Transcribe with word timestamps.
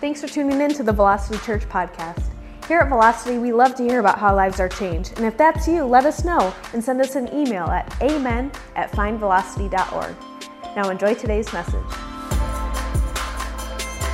Thanks 0.00 0.20
for 0.20 0.28
tuning 0.28 0.60
in 0.60 0.72
to 0.74 0.84
the 0.84 0.92
Velocity 0.92 1.44
Church 1.44 1.68
podcast. 1.68 2.22
Here 2.68 2.78
at 2.78 2.88
Velocity, 2.88 3.36
we 3.38 3.52
love 3.52 3.74
to 3.74 3.82
hear 3.82 3.98
about 3.98 4.16
how 4.16 4.32
lives 4.32 4.60
are 4.60 4.68
changed. 4.68 5.14
And 5.16 5.26
if 5.26 5.36
that's 5.36 5.66
you, 5.66 5.82
let 5.82 6.06
us 6.06 6.24
know 6.24 6.54
and 6.72 6.84
send 6.84 7.00
us 7.00 7.16
an 7.16 7.26
email 7.34 7.64
at 7.64 8.00
amen 8.00 8.52
at 8.76 8.92
findvelocity.org. 8.92 10.14
Now 10.76 10.90
enjoy 10.90 11.14
today's 11.14 11.52
message. 11.52 11.82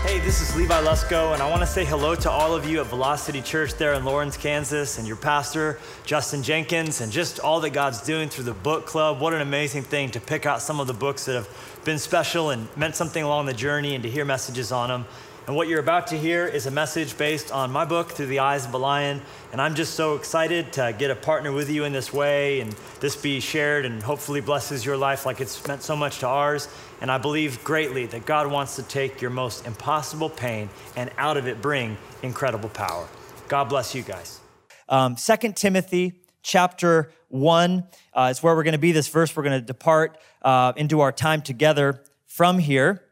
Hey, 0.07 0.21
this 0.21 0.41
is 0.41 0.57
Levi 0.57 0.81
Lusko, 0.83 1.35
and 1.35 1.43
I 1.43 1.51
want 1.51 1.61
to 1.61 1.67
say 1.67 1.85
hello 1.85 2.15
to 2.15 2.31
all 2.31 2.55
of 2.55 2.67
you 2.67 2.81
at 2.81 2.87
Velocity 2.87 3.43
Church 3.43 3.75
there 3.75 3.93
in 3.93 4.07
Lawrence, 4.07 4.39
Kansas, 4.39 4.97
and 4.97 5.07
your 5.07 5.17
pastor, 5.17 5.79
Justin 6.07 6.43
Jenkins, 6.43 7.03
and 7.03 7.13
just 7.13 7.41
all 7.41 7.61
that 7.61 7.71
God's 7.71 8.01
doing 8.01 8.31
through 8.31 8.45
the 8.45 8.55
book 8.55 8.87
club. 8.87 9.21
What 9.21 9.35
an 9.35 9.43
amazing 9.43 9.83
thing 9.83 10.11
to 10.13 10.21
pick 10.21 10.47
out 10.47 10.63
some 10.63 10.81
of 10.81 10.87
the 10.87 10.95
books 10.95 11.27
that 11.27 11.35
have 11.35 11.81
been 11.85 11.99
special 11.99 12.51
and 12.51 12.75
meant 12.75 12.97
something 12.97 13.23
along 13.23 13.45
the 13.45 13.53
journey 13.53 13.95
and 13.95 14.03
to 14.03 14.11
hear 14.11 14.25
messages 14.25 14.73
on 14.73 14.89
them. 14.89 15.05
And 15.47 15.55
what 15.55 15.69
you're 15.69 15.81
about 15.81 16.07
to 16.07 16.17
hear 16.17 16.47
is 16.47 16.65
a 16.65 16.71
message 16.71 17.19
based 17.19 17.53
on 17.53 17.71
my 17.71 17.85
book, 17.85 18.13
Through 18.13 18.29
the 18.29 18.39
Eyes 18.39 18.65
of 18.65 18.73
a 18.73 18.79
Lion. 18.79 19.21
And 19.53 19.61
I'm 19.61 19.75
just 19.75 19.93
so 19.93 20.15
excited 20.15 20.73
to 20.73 20.95
get 20.99 21.11
a 21.11 21.15
partner 21.15 21.53
with 21.53 21.69
you 21.69 21.85
in 21.85 21.93
this 21.93 22.15
way 22.15 22.61
and 22.61 22.73
this 23.01 23.15
be 23.15 23.41
shared 23.41 23.85
and 23.85 24.03
hopefully 24.03 24.41
blesses 24.41 24.87
your 24.87 24.97
life 24.97 25.27
like 25.27 25.43
it's 25.43 25.67
meant 25.69 25.83
so 25.83 25.95
much 25.95 26.21
to 26.21 26.27
ours. 26.27 26.69
And 27.03 27.11
I 27.11 27.19
believe 27.19 27.63
greatly 27.63 28.07
that 28.07 28.25
God 28.25 28.51
wants 28.51 28.77
to 28.77 28.83
take 28.85 29.21
your 29.21 29.31
most 29.31 29.67
impossible 29.67 30.31
pain 30.31 30.71
and 30.97 31.11
out 31.19 31.37
of 31.37 31.47
it 31.47 31.61
bring 31.61 31.99
incredible 32.23 32.71
power. 32.71 33.07
God 33.47 33.65
bless 33.65 33.95
you 33.95 34.01
guys. 34.01 34.41
Um, 34.89 35.15
2 35.15 35.53
Timothy 35.53 36.23
chapter 36.43 37.13
1 37.29 37.85
uh, 38.15 38.29
is 38.31 38.43
where 38.43 38.57
we're 38.57 38.63
going 38.63 38.73
to 38.73 38.79
be 38.79 38.93
this 38.93 39.09
verse. 39.09 39.37
We're 39.37 39.43
going 39.43 39.61
to 39.61 39.67
depart 39.67 40.17
uh, 40.41 40.73
into 40.77 41.01
our 41.01 41.13
time 41.13 41.43
together 41.43 42.03
from 42.27 42.59
here. 42.59 43.04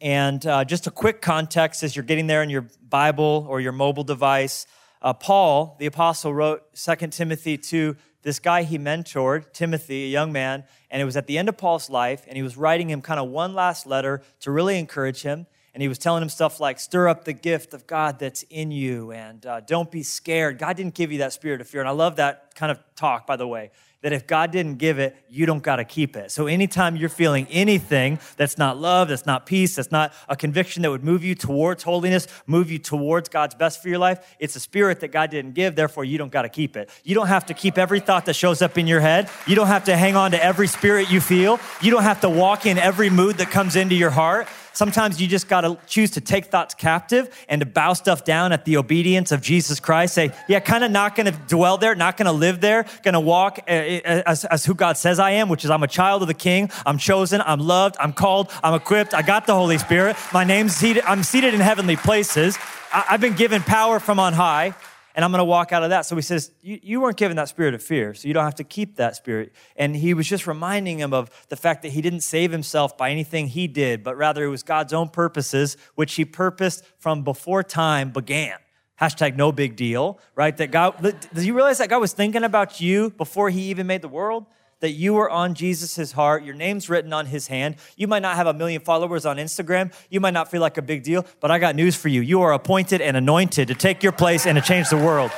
And 0.00 0.44
uh, 0.46 0.64
just 0.64 0.86
a 0.86 0.90
quick 0.90 1.20
context 1.20 1.82
as 1.82 1.96
you're 1.96 2.04
getting 2.04 2.28
there 2.28 2.42
in 2.42 2.50
your 2.50 2.66
Bible 2.88 3.46
or 3.48 3.60
your 3.60 3.72
mobile 3.72 4.04
device. 4.04 4.66
Uh, 5.02 5.12
Paul, 5.12 5.76
the 5.78 5.86
apostle, 5.86 6.32
wrote 6.32 6.62
2 6.74 7.08
Timothy 7.08 7.58
to 7.58 7.96
this 8.22 8.38
guy 8.38 8.62
he 8.62 8.78
mentored, 8.78 9.52
Timothy, 9.52 10.04
a 10.04 10.08
young 10.08 10.32
man, 10.32 10.64
and 10.90 11.00
it 11.00 11.04
was 11.04 11.16
at 11.16 11.26
the 11.26 11.38
end 11.38 11.48
of 11.48 11.56
Paul's 11.56 11.88
life, 11.88 12.24
and 12.26 12.36
he 12.36 12.42
was 12.42 12.56
writing 12.56 12.90
him 12.90 13.00
kind 13.00 13.20
of 13.20 13.28
one 13.28 13.54
last 13.54 13.86
letter 13.86 14.22
to 14.40 14.50
really 14.50 14.78
encourage 14.78 15.22
him. 15.22 15.46
And 15.74 15.82
he 15.82 15.88
was 15.88 15.98
telling 15.98 16.22
him 16.22 16.28
stuff 16.28 16.58
like, 16.58 16.80
stir 16.80 17.08
up 17.08 17.24
the 17.24 17.32
gift 17.32 17.72
of 17.74 17.86
God 17.86 18.18
that's 18.18 18.42
in 18.44 18.72
you, 18.72 19.12
and 19.12 19.44
uh, 19.46 19.60
don't 19.60 19.90
be 19.90 20.02
scared. 20.02 20.58
God 20.58 20.76
didn't 20.76 20.94
give 20.94 21.12
you 21.12 21.18
that 21.18 21.32
spirit 21.32 21.60
of 21.60 21.68
fear. 21.68 21.80
And 21.80 21.88
I 21.88 21.92
love 21.92 22.16
that 22.16 22.54
kind 22.56 22.72
of 22.72 22.80
talk, 22.96 23.26
by 23.26 23.36
the 23.36 23.46
way 23.46 23.70
that 24.02 24.12
if 24.12 24.26
God 24.26 24.52
didn't 24.52 24.76
give 24.76 24.98
it, 24.98 25.16
you 25.28 25.44
don't 25.44 25.62
got 25.62 25.76
to 25.76 25.84
keep 25.84 26.16
it. 26.16 26.30
So 26.30 26.46
anytime 26.46 26.96
you're 26.96 27.08
feeling 27.08 27.46
anything 27.50 28.20
that's 28.36 28.56
not 28.56 28.78
love, 28.78 29.08
that's 29.08 29.26
not 29.26 29.44
peace, 29.44 29.74
that's 29.74 29.90
not 29.90 30.12
a 30.28 30.36
conviction 30.36 30.82
that 30.82 30.90
would 30.90 31.02
move 31.02 31.24
you 31.24 31.34
towards 31.34 31.82
holiness, 31.82 32.28
move 32.46 32.70
you 32.70 32.78
towards 32.78 33.28
God's 33.28 33.56
best 33.56 33.82
for 33.82 33.88
your 33.88 33.98
life, 33.98 34.36
it's 34.38 34.54
a 34.54 34.60
spirit 34.60 35.00
that 35.00 35.08
God 35.08 35.30
didn't 35.30 35.54
give, 35.54 35.74
therefore 35.74 36.04
you 36.04 36.16
don't 36.16 36.30
got 36.30 36.42
to 36.42 36.48
keep 36.48 36.76
it. 36.76 36.90
You 37.02 37.14
don't 37.14 37.26
have 37.26 37.46
to 37.46 37.54
keep 37.54 37.76
every 37.76 38.00
thought 38.00 38.26
that 38.26 38.34
shows 38.34 38.62
up 38.62 38.78
in 38.78 38.86
your 38.86 39.00
head. 39.00 39.28
You 39.46 39.56
don't 39.56 39.66
have 39.66 39.84
to 39.84 39.96
hang 39.96 40.14
on 40.14 40.30
to 40.30 40.44
every 40.44 40.68
spirit 40.68 41.10
you 41.10 41.20
feel. 41.20 41.58
You 41.80 41.90
don't 41.90 42.04
have 42.04 42.20
to 42.20 42.30
walk 42.30 42.66
in 42.66 42.78
every 42.78 43.10
mood 43.10 43.38
that 43.38 43.50
comes 43.50 43.74
into 43.74 43.96
your 43.96 44.10
heart. 44.10 44.46
Sometimes 44.78 45.20
you 45.20 45.26
just 45.26 45.48
got 45.48 45.62
to 45.62 45.76
choose 45.88 46.12
to 46.12 46.20
take 46.20 46.44
thoughts 46.44 46.72
captive 46.72 47.36
and 47.48 47.60
to 47.60 47.66
bow 47.66 47.94
stuff 47.94 48.22
down 48.22 48.52
at 48.52 48.64
the 48.64 48.76
obedience 48.76 49.32
of 49.32 49.42
Jesus 49.42 49.80
Christ. 49.80 50.14
Say, 50.14 50.30
yeah, 50.46 50.60
kind 50.60 50.84
of 50.84 50.92
not 50.92 51.16
going 51.16 51.26
to 51.26 51.36
dwell 51.48 51.78
there, 51.78 51.96
not 51.96 52.16
going 52.16 52.26
to 52.26 52.32
live 52.32 52.60
there, 52.60 52.86
going 53.02 53.14
to 53.14 53.20
walk 53.20 53.58
uh, 53.66 53.72
uh, 53.72 54.22
as, 54.24 54.44
as 54.44 54.64
who 54.64 54.76
God 54.76 54.96
says 54.96 55.18
I 55.18 55.32
am, 55.32 55.48
which 55.48 55.64
is 55.64 55.70
I'm 55.72 55.82
a 55.82 55.88
child 55.88 56.22
of 56.22 56.28
the 56.28 56.34
King. 56.34 56.70
I'm 56.86 56.96
chosen. 56.96 57.42
I'm 57.44 57.58
loved. 57.58 57.96
I'm 57.98 58.12
called. 58.12 58.52
I'm 58.62 58.74
equipped. 58.74 59.14
I 59.14 59.22
got 59.22 59.48
the 59.48 59.54
Holy 59.54 59.78
Spirit. 59.78 60.14
My 60.32 60.44
name's 60.44 60.76
seated. 60.76 61.02
I'm 61.08 61.24
seated 61.24 61.54
in 61.54 61.60
heavenly 61.60 61.96
places. 61.96 62.56
I've 62.92 63.20
been 63.20 63.34
given 63.34 63.62
power 63.62 63.98
from 63.98 64.20
on 64.20 64.32
high 64.32 64.74
and 65.18 65.24
I'm 65.24 65.32
going 65.32 65.40
to 65.40 65.44
walk 65.46 65.72
out 65.72 65.82
of 65.82 65.90
that. 65.90 66.06
So 66.06 66.14
he 66.14 66.22
says, 66.22 66.52
you, 66.62 66.78
you 66.80 67.00
weren't 67.00 67.16
given 67.16 67.36
that 67.38 67.48
spirit 67.48 67.74
of 67.74 67.82
fear, 67.82 68.14
so 68.14 68.28
you 68.28 68.34
don't 68.34 68.44
have 68.44 68.54
to 68.54 68.62
keep 68.62 68.94
that 68.98 69.16
spirit. 69.16 69.52
And 69.74 69.96
he 69.96 70.14
was 70.14 70.28
just 70.28 70.46
reminding 70.46 71.00
him 71.00 71.12
of 71.12 71.28
the 71.48 71.56
fact 71.56 71.82
that 71.82 71.88
he 71.88 72.00
didn't 72.00 72.20
save 72.20 72.52
himself 72.52 72.96
by 72.96 73.10
anything 73.10 73.48
he 73.48 73.66
did, 73.66 74.04
but 74.04 74.16
rather 74.16 74.44
it 74.44 74.48
was 74.48 74.62
God's 74.62 74.92
own 74.92 75.08
purposes, 75.08 75.76
which 75.96 76.14
he 76.14 76.24
purposed 76.24 76.84
from 77.00 77.24
before 77.24 77.64
time 77.64 78.10
began. 78.12 78.58
Hashtag 79.00 79.34
no 79.34 79.50
big 79.50 79.74
deal, 79.74 80.20
right? 80.36 80.56
That 80.56 80.70
God, 80.70 81.02
do 81.02 81.42
you 81.44 81.52
realize 81.52 81.78
that 81.78 81.88
God 81.88 81.98
was 81.98 82.12
thinking 82.12 82.44
about 82.44 82.80
you 82.80 83.10
before 83.10 83.50
he 83.50 83.70
even 83.70 83.88
made 83.88 84.02
the 84.02 84.08
world? 84.08 84.46
That 84.80 84.90
you 84.90 85.16
are 85.16 85.28
on 85.28 85.54
Jesus' 85.54 86.12
heart. 86.12 86.44
Your 86.44 86.54
name's 86.54 86.88
written 86.88 87.12
on 87.12 87.26
his 87.26 87.48
hand. 87.48 87.76
You 87.96 88.06
might 88.06 88.22
not 88.22 88.36
have 88.36 88.46
a 88.46 88.54
million 88.54 88.80
followers 88.80 89.26
on 89.26 89.36
Instagram. 89.36 89.92
You 90.10 90.20
might 90.20 90.34
not 90.34 90.50
feel 90.50 90.60
like 90.60 90.78
a 90.78 90.82
big 90.82 91.02
deal, 91.02 91.26
but 91.40 91.50
I 91.50 91.58
got 91.58 91.74
news 91.74 91.96
for 91.96 92.08
you. 92.08 92.20
You 92.20 92.42
are 92.42 92.52
appointed 92.52 93.00
and 93.00 93.16
anointed 93.16 93.68
to 93.68 93.74
take 93.74 94.02
your 94.02 94.12
place 94.12 94.46
and 94.46 94.56
to 94.56 94.62
change 94.62 94.88
the 94.88 94.96
world. 94.96 95.30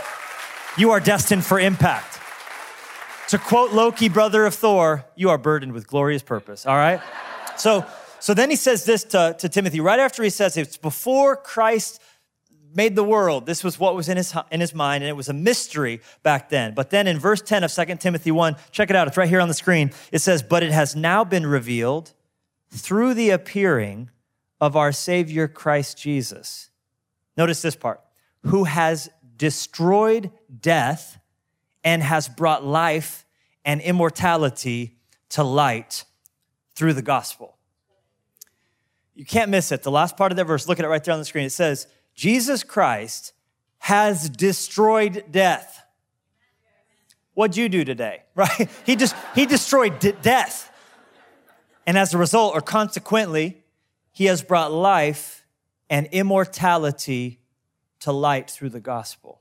You 0.76 0.90
are 0.90 1.00
destined 1.00 1.44
for 1.44 1.58
impact. 1.58 2.18
To 3.28 3.38
quote 3.38 3.72
Loki, 3.72 4.08
brother 4.08 4.44
of 4.44 4.54
Thor, 4.54 5.06
you 5.14 5.30
are 5.30 5.38
burdened 5.38 5.72
with 5.72 5.86
glorious 5.86 6.22
purpose, 6.22 6.66
all 6.66 6.76
right? 6.76 7.00
So, 7.56 7.86
so 8.18 8.34
then 8.34 8.50
he 8.50 8.56
says 8.56 8.84
this 8.84 9.04
to, 9.04 9.36
to 9.38 9.48
Timothy 9.48 9.80
right 9.80 10.00
after 10.00 10.22
he 10.22 10.30
says 10.30 10.56
it's 10.56 10.76
before 10.76 11.36
Christ 11.36 12.02
made 12.74 12.96
the 12.96 13.04
world. 13.04 13.46
This 13.46 13.64
was 13.64 13.78
what 13.78 13.94
was 13.94 14.08
in 14.08 14.16
his, 14.16 14.34
in 14.50 14.60
his 14.60 14.74
mind, 14.74 15.02
and 15.02 15.08
it 15.08 15.16
was 15.16 15.28
a 15.28 15.32
mystery 15.32 16.00
back 16.22 16.48
then. 16.48 16.74
But 16.74 16.90
then 16.90 17.06
in 17.06 17.18
verse 17.18 17.42
10 17.42 17.64
of 17.64 17.72
2 17.72 17.96
Timothy 17.96 18.30
1, 18.30 18.56
check 18.70 18.90
it 18.90 18.96
out, 18.96 19.08
it's 19.08 19.16
right 19.16 19.28
here 19.28 19.40
on 19.40 19.48
the 19.48 19.54
screen. 19.54 19.92
It 20.12 20.20
says, 20.20 20.42
But 20.42 20.62
it 20.62 20.72
has 20.72 20.94
now 20.94 21.24
been 21.24 21.46
revealed 21.46 22.12
through 22.70 23.14
the 23.14 23.30
appearing 23.30 24.10
of 24.60 24.76
our 24.76 24.92
Savior 24.92 25.48
Christ 25.48 25.98
Jesus. 25.98 26.70
Notice 27.36 27.62
this 27.62 27.76
part 27.76 28.00
who 28.44 28.64
has 28.64 29.10
destroyed 29.36 30.30
death 30.60 31.18
and 31.84 32.02
has 32.02 32.28
brought 32.28 32.64
life 32.64 33.26
and 33.64 33.80
immortality 33.80 34.98
to 35.30 35.42
light 35.42 36.04
through 36.74 36.94
the 36.94 37.02
gospel. 37.02 37.56
You 39.14 39.24
can't 39.24 39.50
miss 39.50 39.72
it. 39.72 39.82
The 39.82 39.90
last 39.90 40.16
part 40.16 40.32
of 40.32 40.36
that 40.36 40.46
verse, 40.46 40.66
look 40.68 40.78
at 40.78 40.84
it 40.84 40.88
right 40.88 41.02
there 41.02 41.12
on 41.12 41.18
the 41.18 41.26
screen. 41.26 41.44
It 41.44 41.50
says, 41.50 41.86
Jesus 42.20 42.62
Christ 42.62 43.32
has 43.78 44.28
destroyed 44.28 45.24
death. 45.30 45.86
What'd 47.32 47.56
you 47.56 47.70
do 47.70 47.82
today? 47.82 48.24
Right? 48.34 48.68
He 48.84 48.94
just 48.94 49.16
he 49.34 49.46
destroyed 49.46 49.98
death. 50.20 50.70
And 51.86 51.96
as 51.96 52.12
a 52.12 52.18
result, 52.18 52.54
or 52.54 52.60
consequently, 52.60 53.64
he 54.12 54.26
has 54.26 54.42
brought 54.42 54.70
life 54.70 55.46
and 55.88 56.08
immortality 56.12 57.40
to 58.00 58.12
light 58.12 58.50
through 58.50 58.70
the 58.70 58.80
gospel. 58.80 59.40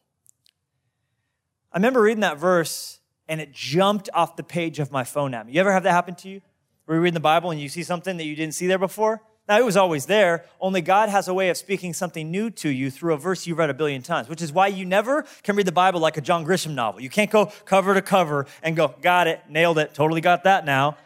I 1.74 1.80
remember 1.80 2.02
reading 2.02 2.22
that 2.22 2.38
verse 2.38 3.00
and 3.28 3.42
it 3.42 3.52
jumped 3.52 4.10
off 4.14 4.38
the 4.38 4.44
page 4.44 4.80
of 4.80 4.90
my 4.90 5.04
phone 5.04 5.34
at 5.34 5.46
me. 5.46 5.54
You 5.54 5.60
ever 5.60 5.74
have 5.74 5.84
that 5.84 5.92
happen 5.92 6.16
to 6.16 6.30
you? 6.30 6.42
Where 6.86 6.98
you 6.98 7.04
read 7.04 7.14
the 7.14 7.20
Bible 7.20 7.52
and 7.52 7.60
you 7.60 7.68
see 7.68 7.84
something 7.84 8.16
that 8.16 8.24
you 8.24 8.38
didn't 8.38 8.54
see 8.54 8.68
there 8.68 8.80
before? 8.80 9.22
Now, 9.50 9.58
it 9.58 9.66
was 9.66 9.76
always 9.76 10.06
there, 10.06 10.46
only 10.62 10.80
God 10.80 11.10
has 11.10 11.28
a 11.28 11.34
way 11.34 11.50
of 11.50 11.58
speaking 11.58 11.96
something 11.96 12.30
new 12.30 12.52
to 12.52 12.70
you 12.70 12.92
through 12.92 13.16
a 13.16 13.18
verse 13.18 13.48
you've 13.48 13.58
read 13.58 13.72
a 13.72 13.74
billion 13.74 14.04
times, 14.04 14.30
which 14.30 14.44
is 14.44 14.54
why 14.54 14.68
you 14.68 14.86
never 14.86 15.26
can 15.42 15.56
read 15.56 15.66
the 15.66 15.72
Bible 15.72 16.00
like 16.00 16.18
a 16.18 16.22
John 16.22 16.46
Grisham 16.46 16.76
novel. 16.76 17.02
You 17.02 17.10
can't 17.10 17.32
go 17.32 17.52
cover 17.66 17.96
to 17.96 18.02
cover 18.04 18.46
and 18.62 18.76
go, 18.76 18.94
got 19.02 19.26
it, 19.26 19.42
nailed 19.50 19.80
it, 19.80 19.96
totally 19.96 20.22
got 20.22 20.44
that 20.44 20.66
now. 20.66 20.98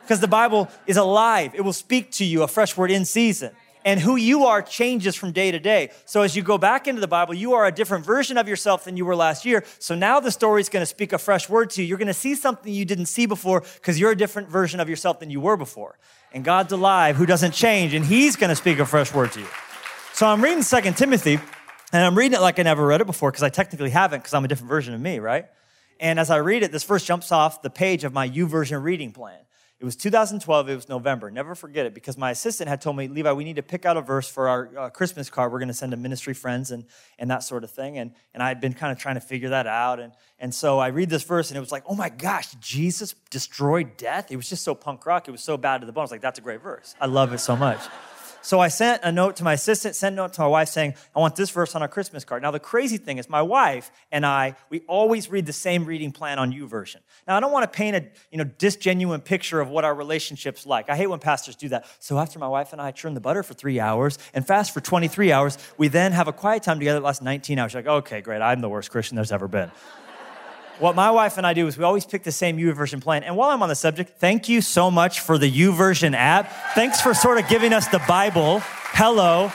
Because 0.00 0.20
the 0.20 0.26
Bible 0.26 0.70
is 0.86 0.96
alive, 0.96 1.54
it 1.54 1.60
will 1.60 1.74
speak 1.74 2.10
to 2.12 2.24
you 2.24 2.42
a 2.42 2.48
fresh 2.48 2.78
word 2.78 2.90
in 2.90 3.04
season. 3.04 3.50
And 3.84 3.98
who 3.98 4.16
you 4.16 4.46
are 4.46 4.62
changes 4.62 5.16
from 5.16 5.32
day 5.32 5.50
to 5.50 5.58
day. 5.58 5.90
So 6.04 6.22
as 6.22 6.36
you 6.36 6.42
go 6.42 6.58
back 6.58 6.86
into 6.86 7.00
the 7.00 7.08
Bible, 7.08 7.34
you 7.34 7.54
are 7.54 7.66
a 7.66 7.72
different 7.72 8.04
version 8.04 8.38
of 8.38 8.48
yourself 8.48 8.84
than 8.84 8.96
you 8.96 9.04
were 9.04 9.16
last 9.16 9.44
year. 9.44 9.64
So 9.78 9.94
now 9.94 10.20
the 10.20 10.30
story 10.30 10.60
is 10.60 10.68
going 10.68 10.82
to 10.82 10.86
speak 10.86 11.12
a 11.12 11.18
fresh 11.18 11.48
word 11.48 11.70
to 11.70 11.82
you. 11.82 11.88
You're 11.88 11.98
going 11.98 12.06
to 12.06 12.14
see 12.14 12.34
something 12.34 12.72
you 12.72 12.84
didn't 12.84 13.06
see 13.06 13.26
before 13.26 13.62
because 13.74 13.98
you're 13.98 14.12
a 14.12 14.16
different 14.16 14.48
version 14.48 14.80
of 14.80 14.88
yourself 14.88 15.20
than 15.20 15.30
you 15.30 15.40
were 15.40 15.56
before 15.56 15.98
and 16.34 16.44
God's 16.44 16.72
alive 16.72 17.16
who 17.16 17.26
doesn't 17.26 17.52
change, 17.52 17.94
and 17.94 18.04
He's 18.04 18.36
going 18.36 18.50
to 18.50 18.56
speak 18.56 18.78
a 18.78 18.86
fresh 18.86 19.12
word 19.12 19.32
to 19.32 19.40
you. 19.40 19.46
So 20.14 20.26
I'm 20.26 20.42
reading 20.42 20.62
Second 20.62 20.96
Timothy, 20.96 21.38
and 21.92 22.04
I'm 22.04 22.16
reading 22.16 22.36
it 22.36 22.40
like 22.40 22.58
I 22.58 22.62
never 22.62 22.86
read 22.86 23.00
it 23.00 23.06
before 23.06 23.30
because 23.30 23.42
I 23.42 23.48
technically 23.48 23.90
haven't 23.90 24.20
because 24.20 24.34
I'm 24.34 24.44
a 24.44 24.48
different 24.48 24.68
version 24.68 24.94
of 24.94 25.00
me, 25.00 25.18
right? 25.18 25.46
And 26.00 26.18
as 26.18 26.30
I 26.30 26.36
read 26.36 26.62
it, 26.62 26.72
this 26.72 26.84
verse 26.84 27.04
jumps 27.04 27.32
off 27.32 27.62
the 27.62 27.70
page 27.70 28.04
of 28.04 28.12
my 28.12 28.28
YouVersion 28.28 28.82
reading 28.82 29.12
plan. 29.12 29.38
It 29.82 29.84
was 29.84 29.96
2012, 29.96 30.68
it 30.68 30.76
was 30.76 30.88
November. 30.88 31.28
Never 31.28 31.56
forget 31.56 31.86
it 31.86 31.92
because 31.92 32.16
my 32.16 32.30
assistant 32.30 32.68
had 32.68 32.80
told 32.80 32.96
me, 32.96 33.08
Levi, 33.08 33.32
we 33.32 33.42
need 33.42 33.56
to 33.56 33.64
pick 33.64 33.84
out 33.84 33.96
a 33.96 34.00
verse 34.00 34.30
for 34.30 34.48
our 34.48 34.78
uh, 34.78 34.90
Christmas 34.90 35.28
card. 35.28 35.50
We're 35.50 35.58
going 35.58 35.66
to 35.70 35.74
send 35.74 35.90
to 35.90 35.96
ministry 35.96 36.34
friends 36.34 36.70
and, 36.70 36.84
and 37.18 37.28
that 37.32 37.42
sort 37.42 37.64
of 37.64 37.70
thing. 37.72 37.98
And, 37.98 38.12
and 38.32 38.44
I 38.44 38.46
had 38.46 38.60
been 38.60 38.74
kind 38.74 38.92
of 38.92 38.98
trying 38.98 39.16
to 39.16 39.20
figure 39.20 39.48
that 39.48 39.66
out. 39.66 39.98
And, 39.98 40.12
and 40.38 40.54
so 40.54 40.78
I 40.78 40.86
read 40.86 41.10
this 41.10 41.24
verse 41.24 41.50
and 41.50 41.56
it 41.56 41.60
was 41.60 41.72
like, 41.72 41.82
oh 41.88 41.96
my 41.96 42.10
gosh, 42.10 42.54
Jesus 42.60 43.16
destroyed 43.28 43.96
death? 43.96 44.30
It 44.30 44.36
was 44.36 44.48
just 44.48 44.62
so 44.62 44.76
punk 44.76 45.04
rock. 45.04 45.26
It 45.26 45.32
was 45.32 45.42
so 45.42 45.56
bad 45.56 45.80
to 45.80 45.86
the 45.88 45.92
bone. 45.92 46.02
I 46.02 46.04
was 46.04 46.10
like, 46.12 46.20
that's 46.20 46.38
a 46.38 46.42
great 46.42 46.62
verse. 46.62 46.94
I 47.00 47.06
love 47.06 47.32
it 47.32 47.38
so 47.38 47.56
much. 47.56 47.80
So 48.42 48.58
I 48.58 48.68
sent 48.68 49.02
a 49.04 49.12
note 49.12 49.36
to 49.36 49.44
my 49.44 49.52
assistant, 49.52 49.94
sent 49.94 50.14
a 50.14 50.16
note 50.16 50.32
to 50.34 50.40
my 50.40 50.48
wife 50.48 50.68
saying, 50.68 50.94
I 51.14 51.20
want 51.20 51.36
this 51.36 51.50
verse 51.50 51.74
on 51.74 51.82
our 51.82 51.88
Christmas 51.88 52.24
card. 52.24 52.42
Now, 52.42 52.50
the 52.50 52.60
crazy 52.60 52.96
thing 52.96 53.18
is, 53.18 53.28
my 53.28 53.40
wife 53.40 53.90
and 54.10 54.26
I, 54.26 54.56
we 54.68 54.80
always 54.88 55.30
read 55.30 55.46
the 55.46 55.52
same 55.52 55.84
reading 55.84 56.10
plan 56.10 56.38
on 56.38 56.52
YouVersion. 56.52 56.96
Now, 57.28 57.36
I 57.36 57.40
don't 57.40 57.52
want 57.52 57.70
to 57.70 57.76
paint 57.76 57.96
a 57.96 58.04
you 58.30 58.38
know, 58.38 58.44
disgenuine 58.44 59.24
picture 59.24 59.60
of 59.60 59.68
what 59.68 59.84
our 59.84 59.94
relationship's 59.94 60.66
like. 60.66 60.90
I 60.90 60.96
hate 60.96 61.06
when 61.06 61.20
pastors 61.20 61.54
do 61.54 61.68
that. 61.68 61.86
So 62.00 62.18
after 62.18 62.38
my 62.38 62.48
wife 62.48 62.72
and 62.72 62.82
I 62.82 62.90
churn 62.90 63.14
the 63.14 63.20
butter 63.20 63.44
for 63.44 63.54
three 63.54 63.78
hours 63.78 64.18
and 64.34 64.46
fast 64.46 64.74
for 64.74 64.80
23 64.80 65.30
hours, 65.30 65.56
we 65.78 65.86
then 65.88 66.12
have 66.12 66.26
a 66.26 66.32
quiet 66.32 66.64
time 66.64 66.78
together 66.80 66.98
that 66.98 67.04
lasts 67.06 67.22
19 67.22 67.58
hours. 67.58 67.74
Like, 67.74 67.86
okay, 67.86 68.20
great, 68.20 68.42
I'm 68.42 68.60
the 68.60 68.68
worst 68.68 68.90
Christian 68.90 69.14
there's 69.14 69.32
ever 69.32 69.46
been. 69.46 69.70
What 70.82 70.96
my 70.96 71.12
wife 71.12 71.38
and 71.38 71.46
I 71.46 71.54
do 71.54 71.68
is 71.68 71.78
we 71.78 71.84
always 71.84 72.04
pick 72.04 72.24
the 72.24 72.32
same 72.32 72.58
YouVersion 72.58 73.00
plan. 73.00 73.22
And 73.22 73.36
while 73.36 73.50
I'm 73.50 73.62
on 73.62 73.68
the 73.68 73.76
subject, 73.76 74.18
thank 74.18 74.48
you 74.48 74.60
so 74.60 74.90
much 74.90 75.20
for 75.20 75.38
the 75.38 75.48
YouVersion 75.48 76.12
app. 76.12 76.50
Thanks 76.74 77.00
for 77.00 77.14
sort 77.14 77.38
of 77.38 77.46
giving 77.46 77.72
us 77.72 77.86
the 77.86 78.00
Bible. 78.08 78.58
Hello. 78.64 79.52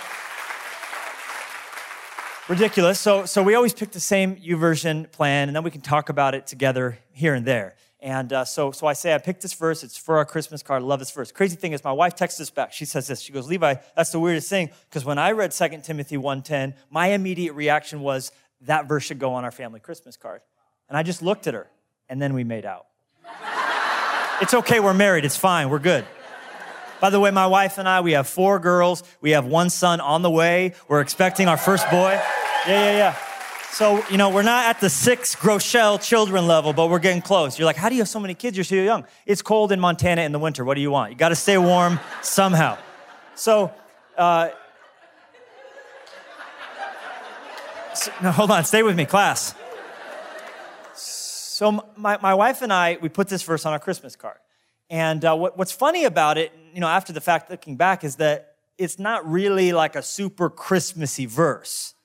Ridiculous. 2.48 2.98
So, 2.98 3.26
so 3.26 3.44
we 3.44 3.56
always 3.56 3.74
pick 3.74 3.92
the 3.92 4.00
same 4.00 4.38
YouVersion 4.38 5.12
plan, 5.12 5.50
and 5.50 5.56
then 5.56 5.64
we 5.64 5.72
can 5.72 5.82
talk 5.82 6.08
about 6.08 6.34
it 6.34 6.48
together 6.48 6.98
here 7.12 7.34
and 7.34 7.46
there. 7.46 7.76
And 8.00 8.32
uh, 8.32 8.46
so, 8.46 8.72
so 8.72 8.88
I 8.88 8.94
say, 8.94 9.14
I 9.14 9.18
picked 9.18 9.42
this 9.42 9.54
verse. 9.54 9.84
It's 9.84 9.98
for 9.98 10.20
our 10.20 10.26
Christmas 10.26 10.64
card. 10.64 10.82
I 10.82 10.86
love 10.86 11.00
this 11.00 11.12
verse. 11.12 11.34
Crazy 11.34 11.58
thing 11.58 11.74
is, 11.74 11.84
my 11.84 11.92
wife 11.92 12.16
texts 12.16 12.40
us 12.40 12.50
back. 12.50 12.72
She 12.72 12.86
says 12.86 13.06
this. 13.06 13.20
She 13.20 13.34
goes, 13.34 13.50
Levi, 13.50 13.76
that's 13.98 14.12
the 14.12 14.20
weirdest 14.22 14.50
thing. 14.50 14.70
Because 14.90 15.04
when 15.04 15.18
I 15.18 15.32
read 15.32 15.52
2 15.52 15.82
Timothy 15.84 16.16
1.10, 16.16 16.74
my 16.90 17.08
immediate 17.08 17.52
reaction 17.52 18.00
was, 18.00 18.32
that 18.62 18.88
verse 18.88 19.04
should 19.04 19.20
go 19.20 19.34
on 19.34 19.44
our 19.44 19.52
family 19.52 19.82
Christmas 19.82 20.16
card. 20.16 20.40
And 20.90 20.98
I 20.98 21.04
just 21.04 21.22
looked 21.22 21.48
at 21.48 21.54
her, 21.54 21.68
and 22.10 22.22
then 22.22 22.34
we 22.34 22.44
made 22.44 22.66
out. 22.66 22.86
it's 24.42 24.54
okay, 24.54 24.80
we're 24.80 24.94
married, 24.94 25.26
it's 25.26 25.38
fine, 25.38 25.70
we're 25.70 25.80
good. 25.80 26.06
By 27.00 27.10
the 27.10 27.20
way, 27.20 27.30
my 27.30 27.46
wife 27.46 27.78
and 27.78 27.88
I, 27.88 28.02
we 28.02 28.14
have 28.14 28.28
four 28.28 28.60
girls, 28.60 29.04
we 29.22 29.32
have 29.32 29.46
one 29.46 29.70
son 29.70 30.00
on 30.00 30.22
the 30.22 30.32
way, 30.32 30.74
we're 30.88 31.02
expecting 31.02 31.48
our 31.48 31.58
first 31.58 31.90
boy. 31.92 32.12
Yeah, 32.12 32.68
yeah, 32.68 32.92
yeah. 32.92 33.16
So, 33.72 34.04
you 34.10 34.18
know, 34.18 34.30
we're 34.30 34.42
not 34.42 34.66
at 34.66 34.80
the 34.80 34.90
six 34.90 35.36
Groeschel 35.36 36.02
children 36.02 36.48
level, 36.48 36.74
but 36.74 36.90
we're 36.90 36.98
getting 37.00 37.22
close. 37.22 37.60
You're 37.60 37.68
like, 37.68 37.76
how 37.76 37.90
do 37.90 37.96
you 37.96 38.02
have 38.02 38.10
so 38.10 38.20
many 38.20 38.34
kids? 38.34 38.58
You're 38.58 38.64
so 38.64 38.76
young. 38.76 39.06
It's 39.26 39.44
cold 39.44 39.72
in 39.72 39.80
Montana 39.80 40.24
in 40.24 40.32
the 40.32 40.40
winter. 40.40 40.66
What 40.66 40.74
do 40.74 40.82
you 40.82 40.90
want? 40.90 41.12
You 41.12 41.18
got 41.18 41.30
to 41.30 41.36
stay 41.36 41.58
warm 41.60 42.00
somehow. 42.24 42.80
So, 43.36 43.72
uh, 44.18 44.50
so, 47.94 48.12
no, 48.24 48.32
hold 48.32 48.50
on, 48.50 48.64
stay 48.64 48.82
with 48.82 48.96
me, 48.96 49.06
class. 49.06 49.54
So 51.58 51.84
my, 51.96 52.20
my 52.22 52.36
wife 52.36 52.62
and 52.62 52.72
I, 52.72 53.00
we 53.02 53.10
put 53.10 53.30
this 53.30 53.42
verse 53.42 53.66
on 53.66 53.74
our 53.74 53.80
Christmas 53.80 54.16
card. 54.16 54.38
And 54.92 55.26
uh, 55.26 55.36
what, 55.36 55.58
what's 55.58 55.72
funny 55.72 56.06
about 56.06 56.38
it, 56.38 56.52
you 56.72 56.80
know, 56.80 56.88
after 56.88 57.12
the 57.12 57.20
fact, 57.20 57.50
looking 57.50 57.78
back, 57.78 58.04
is 58.04 58.18
that 58.18 58.54
it's 58.78 59.00
not 59.00 59.28
really 59.28 59.74
like 59.74 59.96
a 59.96 60.04
super 60.04 60.52
Christmassy 60.52 61.26
verse, 61.26 61.96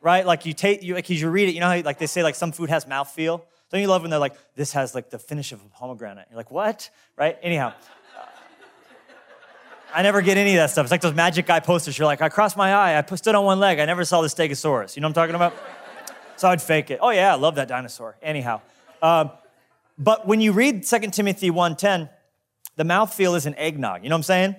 right? 0.00 0.24
Like 0.24 0.46
you 0.46 0.52
take, 0.52 0.84
you, 0.84 0.94
like 0.94 1.10
you 1.10 1.28
read 1.28 1.48
it, 1.48 1.52
you 1.56 1.58
know 1.58 1.68
how 1.68 1.80
like 1.80 1.98
they 1.98 2.06
say 2.06 2.22
like 2.22 2.36
some 2.36 2.52
food 2.52 2.70
has 2.70 2.84
mouthfeel? 2.84 3.42
Don't 3.72 3.80
you 3.80 3.88
love 3.88 4.02
when 4.02 4.12
they're 4.12 4.20
like, 4.20 4.36
this 4.54 4.72
has 4.74 4.94
like 4.94 5.10
the 5.10 5.18
finish 5.18 5.50
of 5.50 5.60
a 5.64 5.68
pomegranate? 5.70 6.28
You're 6.30 6.36
like, 6.36 6.52
what? 6.52 6.88
Right? 7.16 7.36
Anyhow. 7.42 7.72
I 9.92 10.02
never 10.02 10.22
get 10.22 10.36
any 10.36 10.52
of 10.52 10.58
that 10.58 10.70
stuff. 10.70 10.84
It's 10.84 10.92
like 10.92 11.00
those 11.00 11.12
Magic 11.12 11.50
Eye 11.50 11.58
posters. 11.58 11.98
You're 11.98 12.06
like, 12.06 12.22
I 12.22 12.28
crossed 12.28 12.56
my 12.56 12.72
eye. 12.72 12.96
I 12.96 13.14
stood 13.16 13.34
on 13.34 13.44
one 13.44 13.58
leg. 13.58 13.80
I 13.80 13.84
never 13.84 14.04
saw 14.04 14.22
the 14.22 14.28
stegosaurus. 14.28 14.94
You 14.94 15.02
know 15.02 15.08
what 15.08 15.18
I'm 15.18 15.28
talking 15.28 15.34
about? 15.34 15.54
So 16.36 16.48
I'd 16.48 16.62
fake 16.62 16.92
it. 16.92 17.00
Oh 17.02 17.10
yeah, 17.10 17.32
I 17.32 17.36
love 17.36 17.56
that 17.56 17.66
dinosaur. 17.66 18.16
Anyhow, 18.22 18.60
um, 19.02 19.32
but 19.98 20.26
when 20.26 20.40
you 20.40 20.52
read 20.52 20.86
2 20.86 20.98
Timothy 21.10 21.50
1.10, 21.50 22.08
the 22.76 22.84
mouthfeel 22.84 23.36
is 23.36 23.46
an 23.46 23.54
eggnog. 23.56 24.02
You 24.02 24.08
know 24.08 24.14
what 24.14 24.20
I'm 24.20 24.22
saying? 24.22 24.56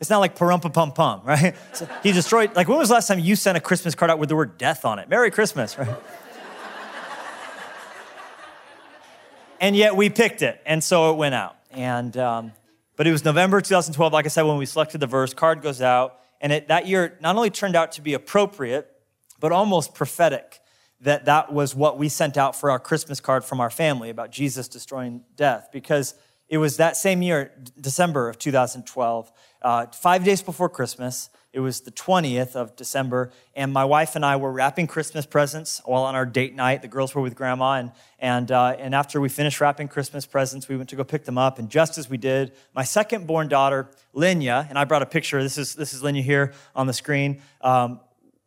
It's 0.00 0.10
not 0.10 0.18
like 0.18 0.36
parumpa 0.36 0.72
pum 0.72 0.92
pum, 0.92 1.22
right? 1.24 1.56
So 1.72 1.88
he 2.02 2.12
destroyed, 2.12 2.54
like, 2.54 2.68
when 2.68 2.78
was 2.78 2.88
the 2.88 2.94
last 2.94 3.08
time 3.08 3.18
you 3.18 3.36
sent 3.36 3.56
a 3.56 3.60
Christmas 3.60 3.94
card 3.94 4.10
out 4.10 4.18
with 4.18 4.28
the 4.28 4.36
word 4.36 4.58
death 4.58 4.84
on 4.84 4.98
it? 4.98 5.08
Merry 5.08 5.30
Christmas, 5.30 5.78
right? 5.78 5.88
and 9.60 9.74
yet 9.74 9.96
we 9.96 10.10
picked 10.10 10.42
it, 10.42 10.60
and 10.66 10.82
so 10.82 11.12
it 11.12 11.16
went 11.16 11.34
out. 11.34 11.56
And, 11.70 12.16
um, 12.16 12.52
but 12.96 13.06
it 13.06 13.12
was 13.12 13.24
November 13.24 13.60
2012, 13.60 14.12
like 14.12 14.24
I 14.24 14.28
said, 14.28 14.42
when 14.42 14.56
we 14.56 14.66
selected 14.66 14.98
the 14.98 15.06
verse, 15.06 15.34
card 15.34 15.62
goes 15.62 15.80
out, 15.80 16.20
and 16.40 16.52
it, 16.52 16.68
that 16.68 16.86
year 16.86 17.16
not 17.20 17.36
only 17.36 17.50
turned 17.50 17.74
out 17.74 17.92
to 17.92 18.02
be 18.02 18.14
appropriate, 18.14 18.90
but 19.40 19.52
almost 19.52 19.94
prophetic 19.94 20.60
that 21.00 21.26
that 21.26 21.52
was 21.52 21.74
what 21.74 21.98
we 21.98 22.08
sent 22.08 22.36
out 22.36 22.56
for 22.56 22.70
our 22.70 22.78
Christmas 22.78 23.20
card 23.20 23.44
from 23.44 23.60
our 23.60 23.70
family 23.70 24.10
about 24.10 24.30
Jesus 24.30 24.68
destroying 24.68 25.22
death 25.36 25.68
because 25.72 26.14
it 26.48 26.58
was 26.58 26.78
that 26.78 26.96
same 26.96 27.22
year, 27.22 27.52
December 27.80 28.28
of 28.28 28.38
2012, 28.38 29.32
uh, 29.60 29.86
five 29.88 30.24
days 30.24 30.42
before 30.42 30.68
Christmas. 30.68 31.30
It 31.52 31.60
was 31.60 31.80
the 31.80 31.90
20th 31.90 32.56
of 32.56 32.76
December, 32.76 33.32
and 33.54 33.72
my 33.72 33.84
wife 33.84 34.16
and 34.16 34.24
I 34.24 34.36
were 34.36 34.52
wrapping 34.52 34.86
Christmas 34.86 35.24
presents 35.24 35.80
while 35.84 36.02
on 36.02 36.14
our 36.14 36.26
date 36.26 36.54
night. 36.54 36.82
The 36.82 36.88
girls 36.88 37.14
were 37.14 37.22
with 37.22 37.34
grandma, 37.34 37.74
and, 37.74 37.92
and, 38.18 38.52
uh, 38.52 38.76
and 38.78 38.94
after 38.94 39.20
we 39.20 39.28
finished 39.28 39.60
wrapping 39.60 39.88
Christmas 39.88 40.26
presents, 40.26 40.68
we 40.68 40.76
went 40.76 40.90
to 40.90 40.96
go 40.96 41.04
pick 41.04 41.24
them 41.24 41.38
up. 41.38 41.58
And 41.58 41.70
just 41.70 41.96
as 41.96 42.08
we 42.08 42.18
did, 42.18 42.52
my 42.74 42.84
second 42.84 43.26
born 43.26 43.48
daughter, 43.48 43.88
Lenya, 44.14 44.68
and 44.68 44.78
I 44.78 44.84
brought 44.84 45.02
a 45.02 45.06
picture. 45.06 45.42
This 45.42 45.56
is, 45.56 45.74
this 45.74 45.94
is 45.94 46.02
Lenya 46.02 46.22
here 46.22 46.52
on 46.76 46.86
the 46.86 46.92
screen. 46.92 47.40
Um, 47.62 48.00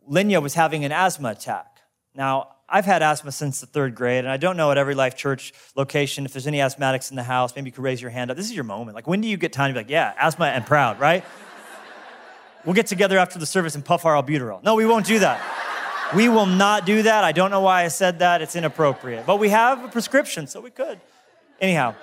Lenya 0.10 0.42
was 0.42 0.54
having 0.54 0.86
an 0.86 0.92
asthma 0.92 1.30
attack. 1.30 1.71
Now, 2.16 2.50
I've 2.68 2.86
had 2.86 3.02
asthma 3.02 3.32
since 3.32 3.60
the 3.60 3.66
third 3.66 3.96
grade, 3.96 4.20
and 4.20 4.30
I 4.30 4.38
don't 4.38 4.56
know 4.56 4.72
at 4.72 4.78
every 4.78 4.96
Life 4.96 5.16
Church 5.16 5.54
location 5.76 6.26
if 6.26 6.34
there's 6.34 6.48
any 6.48 6.60
asthmatics 6.60 7.10
in 7.10 7.18
the 7.18 7.24
house. 7.24 7.54
Maybe 7.56 7.70
you 7.70 7.74
could 7.74 7.84
raise 7.84 8.02
your 8.02 8.12
hand 8.12 8.32
up. 8.32 8.38
This 8.38 8.46
is 8.46 8.56
your 8.56 8.64
moment. 8.64 8.96
Like, 8.96 9.08
when 9.08 9.20
do 9.20 9.28
you 9.28 9.38
get 9.38 9.52
time 9.52 9.70
to 9.70 9.74
be 9.74 9.80
like, 9.82 9.90
yeah, 9.90 10.14
asthma 10.18 10.46
and 10.46 10.66
proud, 10.66 11.00
right? 11.00 11.26
we'll 12.66 12.76
get 12.76 12.88
together 12.88 13.18
after 13.18 13.40
the 13.40 13.46
service 13.46 13.76
and 13.76 13.84
puff 13.84 14.06
our 14.06 14.22
albuterol. 14.22 14.64
No, 14.64 14.76
we 14.76 14.86
won't 14.86 15.06
do 15.06 15.20
that. 15.20 15.42
We 16.16 16.30
will 16.30 16.46
not 16.46 16.86
do 16.86 17.04
that. 17.04 17.24
I 17.24 17.32
don't 17.32 17.52
know 17.52 17.62
why 17.62 17.84
I 17.84 17.88
said 17.90 18.20
that. 18.20 18.42
It's 18.42 18.56
inappropriate. 18.56 19.26
But 19.26 19.40
we 19.40 19.50
have 19.50 19.84
a 19.84 19.88
prescription, 19.88 20.48
so 20.48 20.60
we 20.60 20.70
could. 20.70 21.00
Anyhow, 21.60 21.96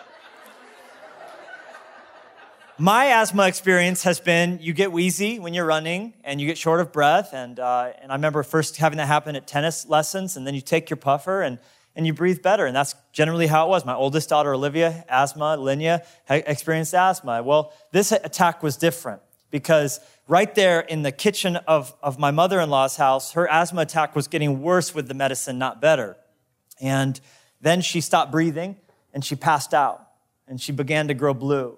my 2.80 3.06
asthma 3.06 3.48
experience 3.48 4.04
has 4.04 4.20
been 4.20 4.60
you 4.62 4.72
get 4.72 4.92
wheezy 4.92 5.40
when 5.40 5.52
you're 5.52 5.66
running 5.66 6.14
and 6.22 6.40
you 6.40 6.46
get 6.46 6.56
short 6.56 6.80
of 6.80 6.92
breath. 6.92 7.30
And, 7.32 7.58
uh, 7.58 7.92
and 8.00 8.12
I 8.12 8.14
remember 8.14 8.44
first 8.44 8.76
having 8.76 8.98
that 8.98 9.08
happen 9.08 9.34
at 9.34 9.48
tennis 9.48 9.88
lessons, 9.88 10.36
and 10.36 10.46
then 10.46 10.54
you 10.54 10.60
take 10.60 10.88
your 10.88 10.96
puffer 10.96 11.42
and, 11.42 11.58
and 11.96 12.06
you 12.06 12.14
breathe 12.14 12.40
better. 12.40 12.66
And 12.66 12.76
that's 12.76 12.94
generally 13.12 13.48
how 13.48 13.66
it 13.66 13.70
was. 13.70 13.84
My 13.84 13.94
oldest 13.94 14.28
daughter, 14.28 14.54
Olivia, 14.54 15.04
asthma, 15.08 15.56
Lenya, 15.58 16.04
experienced 16.28 16.94
asthma. 16.94 17.42
Well, 17.42 17.72
this 17.90 18.12
attack 18.12 18.62
was 18.62 18.76
different 18.76 19.22
because 19.50 19.98
right 20.28 20.54
there 20.54 20.80
in 20.80 21.02
the 21.02 21.10
kitchen 21.10 21.56
of, 21.56 21.92
of 22.00 22.16
my 22.20 22.30
mother 22.30 22.60
in 22.60 22.70
law's 22.70 22.96
house, 22.96 23.32
her 23.32 23.50
asthma 23.50 23.80
attack 23.80 24.14
was 24.14 24.28
getting 24.28 24.62
worse 24.62 24.94
with 24.94 25.08
the 25.08 25.14
medicine, 25.14 25.58
not 25.58 25.80
better. 25.80 26.16
And 26.80 27.20
then 27.60 27.80
she 27.80 28.00
stopped 28.00 28.30
breathing 28.30 28.76
and 29.12 29.24
she 29.24 29.34
passed 29.34 29.74
out 29.74 30.06
and 30.46 30.60
she 30.60 30.70
began 30.70 31.08
to 31.08 31.14
grow 31.14 31.34
blue. 31.34 31.76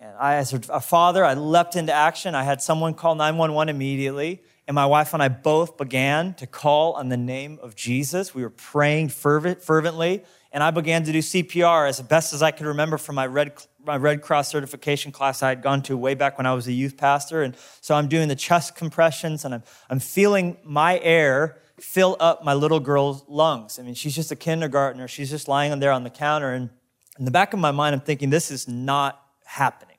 And 0.00 0.16
I, 0.18 0.36
as 0.36 0.54
a 0.54 0.80
father, 0.80 1.22
I 1.22 1.34
leapt 1.34 1.76
into 1.76 1.92
action. 1.92 2.34
I 2.34 2.42
had 2.42 2.62
someone 2.62 2.94
call 2.94 3.14
911 3.14 3.74
immediately. 3.74 4.42
And 4.66 4.74
my 4.74 4.86
wife 4.86 5.12
and 5.12 5.22
I 5.22 5.28
both 5.28 5.76
began 5.76 6.32
to 6.34 6.46
call 6.46 6.94
on 6.94 7.10
the 7.10 7.18
name 7.18 7.58
of 7.62 7.76
Jesus. 7.76 8.34
We 8.34 8.42
were 8.42 8.50
praying 8.50 9.10
fervent, 9.10 9.62
fervently. 9.62 10.24
And 10.52 10.62
I 10.62 10.70
began 10.70 11.04
to 11.04 11.12
do 11.12 11.18
CPR 11.18 11.86
as 11.86 12.00
best 12.00 12.32
as 12.32 12.42
I 12.42 12.50
could 12.50 12.66
remember 12.66 12.96
from 12.96 13.16
my 13.16 13.26
Red, 13.26 13.52
my 13.84 13.98
Red 13.98 14.22
Cross 14.22 14.48
certification 14.48 15.12
class 15.12 15.42
I 15.42 15.50
had 15.50 15.62
gone 15.62 15.82
to 15.82 15.98
way 15.98 16.14
back 16.14 16.38
when 16.38 16.46
I 16.46 16.54
was 16.54 16.66
a 16.66 16.72
youth 16.72 16.96
pastor. 16.96 17.42
And 17.42 17.54
so 17.82 17.94
I'm 17.94 18.08
doing 18.08 18.28
the 18.28 18.36
chest 18.36 18.76
compressions 18.76 19.44
and 19.44 19.54
I'm, 19.54 19.62
I'm 19.90 20.00
feeling 20.00 20.56
my 20.64 20.98
air 21.00 21.58
fill 21.78 22.16
up 22.20 22.44
my 22.44 22.54
little 22.54 22.80
girl's 22.80 23.22
lungs. 23.28 23.78
I 23.78 23.82
mean, 23.82 23.94
she's 23.94 24.14
just 24.14 24.32
a 24.32 24.36
kindergartner. 24.36 25.08
She's 25.08 25.30
just 25.30 25.46
lying 25.46 25.78
there 25.78 25.92
on 25.92 26.04
the 26.04 26.10
counter. 26.10 26.52
And 26.52 26.70
in 27.18 27.26
the 27.26 27.30
back 27.30 27.52
of 27.52 27.58
my 27.58 27.70
mind, 27.70 27.94
I'm 27.94 28.00
thinking, 28.00 28.30
this 28.30 28.50
is 28.50 28.66
not 28.66 29.22
happening 29.44 29.89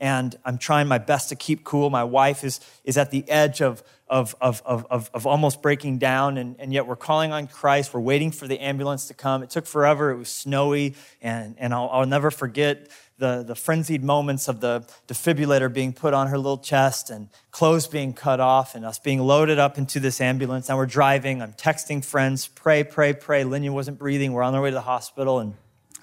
and 0.00 0.36
I'm 0.44 0.58
trying 0.58 0.88
my 0.88 0.98
best 0.98 1.28
to 1.28 1.36
keep 1.36 1.64
cool. 1.64 1.90
My 1.90 2.04
wife 2.04 2.44
is, 2.44 2.60
is 2.84 2.96
at 2.96 3.10
the 3.10 3.28
edge 3.28 3.60
of, 3.60 3.82
of, 4.08 4.34
of, 4.40 4.62
of, 4.64 5.10
of 5.12 5.26
almost 5.26 5.60
breaking 5.60 5.98
down, 5.98 6.38
and, 6.38 6.56
and 6.58 6.72
yet 6.72 6.86
we're 6.86 6.96
calling 6.96 7.32
on 7.32 7.46
Christ. 7.46 7.92
We're 7.92 8.00
waiting 8.00 8.30
for 8.30 8.46
the 8.46 8.58
ambulance 8.60 9.08
to 9.08 9.14
come. 9.14 9.42
It 9.42 9.50
took 9.50 9.66
forever. 9.66 10.10
It 10.10 10.16
was 10.16 10.28
snowy, 10.28 10.94
and, 11.20 11.56
and 11.58 11.74
I'll, 11.74 11.88
I'll 11.92 12.06
never 12.06 12.30
forget 12.30 12.88
the, 13.18 13.42
the 13.42 13.56
frenzied 13.56 14.04
moments 14.04 14.48
of 14.48 14.60
the 14.60 14.88
defibrillator 15.08 15.72
being 15.72 15.92
put 15.92 16.14
on 16.14 16.28
her 16.28 16.38
little 16.38 16.58
chest 16.58 17.10
and 17.10 17.28
clothes 17.50 17.88
being 17.88 18.12
cut 18.12 18.38
off 18.38 18.76
and 18.76 18.84
us 18.84 18.98
being 19.00 19.18
loaded 19.18 19.58
up 19.58 19.76
into 19.76 19.98
this 19.98 20.20
ambulance. 20.20 20.68
And 20.68 20.78
we're 20.78 20.86
driving. 20.86 21.42
I'm 21.42 21.52
texting 21.52 22.04
friends, 22.04 22.46
pray, 22.46 22.84
pray, 22.84 23.12
pray. 23.12 23.42
Lenya 23.42 23.70
wasn't 23.70 23.98
breathing. 23.98 24.32
We're 24.32 24.44
on 24.44 24.54
our 24.54 24.62
way 24.62 24.70
to 24.70 24.74
the 24.74 24.80
hospital. 24.80 25.40
And 25.40 25.54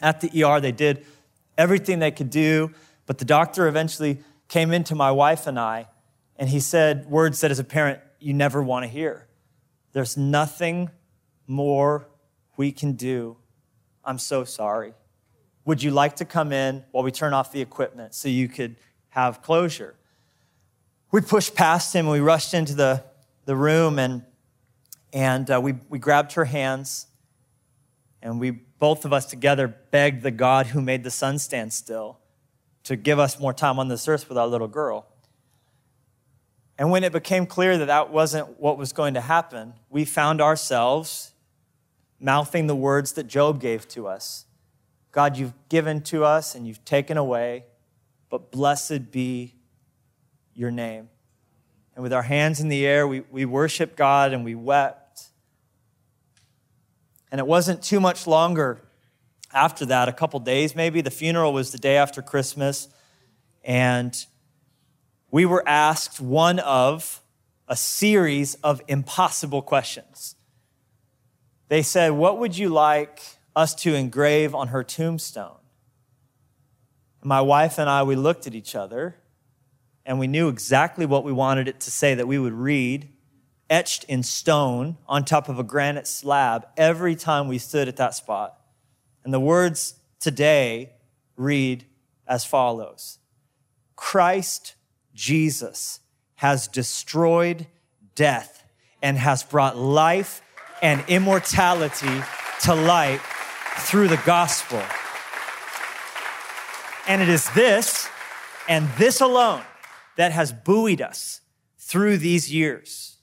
at 0.02 0.20
the 0.20 0.44
ER, 0.44 0.60
they 0.60 0.74
did 0.74 1.06
everything 1.58 2.00
they 2.00 2.12
could 2.12 2.30
do 2.30 2.72
but 3.06 3.18
the 3.18 3.26
doctor 3.26 3.68
eventually 3.68 4.20
came 4.48 4.72
into 4.72 4.96
my 4.96 5.12
wife 5.12 5.48
and 5.48 5.60
I, 5.60 5.88
and 6.38 6.50
he 6.50 6.60
said 6.60 7.06
words 7.08 7.42
that 7.42 7.52
as 7.52 7.60
a 7.60 7.64
parent 7.64 8.00
you 8.20 8.34
never 8.34 8.62
want 8.62 8.84
to 8.84 8.90
hear. 8.90 9.28
There's 9.94 10.18
nothing 10.18 10.90
more 11.48 12.08
we 12.58 12.72
can 12.72 12.94
do. 12.94 13.38
I'm 14.04 14.18
so 14.18 14.44
sorry. 14.44 14.94
Would 15.66 15.82
you 15.82 15.92
like 15.92 16.18
to 16.18 16.26
come 16.26 16.52
in 16.52 16.84
while 16.92 17.04
we 17.04 17.12
turn 17.12 17.34
off 17.34 17.52
the 17.52 17.62
equipment 17.62 18.14
so 18.14 18.30
you 18.30 18.48
could 18.48 18.76
have 19.10 19.42
closure? 19.42 19.96
we 21.16 21.22
pushed 21.22 21.56
past 21.56 21.96
him 21.96 22.08
and 22.08 22.12
we 22.12 22.20
rushed 22.20 22.54
into 22.54 22.76
the, 22.76 23.02
the 23.46 23.56
room 23.56 24.00
and, 24.00 24.22
and 25.14 25.50
uh, 25.50 25.62
we, 25.62 25.74
we 25.88 25.98
grabbed 25.98 26.34
her 26.34 26.44
hands 26.44 27.08
and 28.22 28.38
we, 28.38 28.52
both 28.52 29.06
of 29.06 29.14
us 29.14 29.26
together, 29.26 29.74
begged 29.92 30.24
the 30.24 30.32
God 30.32 30.68
who 30.68 30.82
made 30.82 31.06
the 31.06 31.10
sun 31.10 31.40
stand 31.40 31.72
still 31.72 32.20
to 32.86 32.96
give 32.96 33.20
us 33.20 33.40
more 33.40 33.54
time 33.54 33.78
on 33.78 33.88
this 33.88 34.08
earth 34.08 34.30
with 34.30 34.38
our 34.38 34.48
little 34.48 34.68
girl. 34.68 35.06
And 36.78 36.92
when 36.92 37.04
it 37.04 37.12
became 37.12 37.46
clear 37.46 37.78
that 37.78 37.86
that 37.86 38.12
wasn't 38.12 38.60
what 38.60 38.78
was 38.78 38.94
going 38.94 39.14
to 39.16 39.22
happen, 39.22 39.74
we 39.90 40.06
found 40.06 40.42
ourselves 40.42 41.34
mouthing 42.20 42.68
the 42.68 42.76
words 42.76 43.14
that 43.14 43.28
Job 43.28 43.60
gave 43.60 43.88
to 43.90 44.08
us 44.08 44.46
God, 45.12 45.38
you've 45.38 45.54
given 45.70 46.02
to 46.02 46.26
us 46.26 46.56
and 46.56 46.68
you've 46.68 46.84
taken 46.84 47.16
away, 47.16 47.66
but 48.30 48.52
blessed 48.52 49.12
be 49.12 49.56
your 50.54 50.72
name. 50.72 51.08
And 51.96 52.04
with 52.04 52.12
our 52.12 52.24
hands 52.24 52.60
in 52.60 52.68
the 52.68 52.86
air, 52.86 53.08
we, 53.08 53.22
we 53.32 53.46
worshiped 53.46 53.96
God 53.96 54.34
and 54.34 54.44
we 54.44 54.56
wept. 54.56 55.28
And 57.32 57.40
it 57.40 57.48
wasn't 57.48 57.82
too 57.82 58.02
much 58.02 58.28
longer 58.28 58.82
after 59.56 59.86
that, 59.88 60.08
a 60.10 60.14
couple 60.14 60.40
days 60.40 60.76
maybe. 60.76 61.02
The 61.02 61.10
funeral 61.10 61.54
was 61.54 61.72
the 61.72 61.78
day 61.78 61.98
after 61.98 62.22
Christmas. 62.22 62.90
And 63.64 64.16
we 65.32 65.46
were 65.46 65.68
asked 65.68 66.20
one 66.20 66.60
of 66.60 67.22
a 67.68 67.76
series 67.76 68.56
of 68.56 68.82
impossible 68.88 69.62
questions. 69.62 70.36
They 71.68 71.82
said, 71.82 72.12
What 72.12 72.38
would 72.38 72.58
you 72.58 72.70
like 72.70 73.22
us 73.56 73.74
to 73.76 73.96
engrave 73.96 74.54
on 74.54 74.68
her 74.68 74.84
tombstone? 74.84 75.58
My 77.24 77.42
wife 77.42 77.80
and 77.80 77.90
I, 77.90 78.04
we 78.04 78.16
looked 78.16 78.46
at 78.46 78.54
each 78.54 78.76
other 78.76 79.16
and 80.06 80.20
we 80.20 80.28
knew 80.28 80.48
exactly 80.48 81.08
what 81.08 81.24
we 81.24 81.32
wanted 81.32 81.68
it 81.68 81.80
to 81.80 81.90
say 81.90 82.14
that 82.14 82.28
we 82.28 82.38
would 82.38 82.54
read 82.54 83.10
etched 83.68 84.04
in 84.04 84.22
stone 84.22 84.98
on 85.08 85.26
top 85.26 85.50
of 85.50 85.58
a 85.58 85.64
granite 85.64 86.06
slab 86.06 86.68
every 86.78 87.16
time 87.16 87.48
we 87.48 87.58
stood 87.58 87.88
at 87.88 87.98
that 87.98 88.14
spot. 88.14 88.60
And 89.26 89.34
the 89.34 89.40
words 89.40 89.96
today 90.20 90.92
read 91.36 91.86
as 92.28 92.46
follows 92.46 93.18
Christ 93.96 94.76
Jesus 95.14 96.00
has 96.36 96.68
destroyed 96.68 97.66
death 98.14 98.64
and 99.02 99.18
has 99.18 99.44
brought 99.44 99.78
life 99.78 100.42
and 100.82 101.04
immortality 101.08 102.22
to 102.62 102.76
light 102.76 103.20
through 103.78 104.10
the 104.10 104.22
gospel. 104.26 104.82
And 107.08 107.22
it 107.22 107.30
is 107.30 107.50
this 107.52 108.08
and 108.68 108.88
this 108.98 109.22
alone 109.22 109.64
that 110.18 110.32
has 110.34 110.52
buoyed 110.52 111.02
us 111.02 111.42
through 111.80 112.18
these 112.18 112.54
years, 112.54 113.18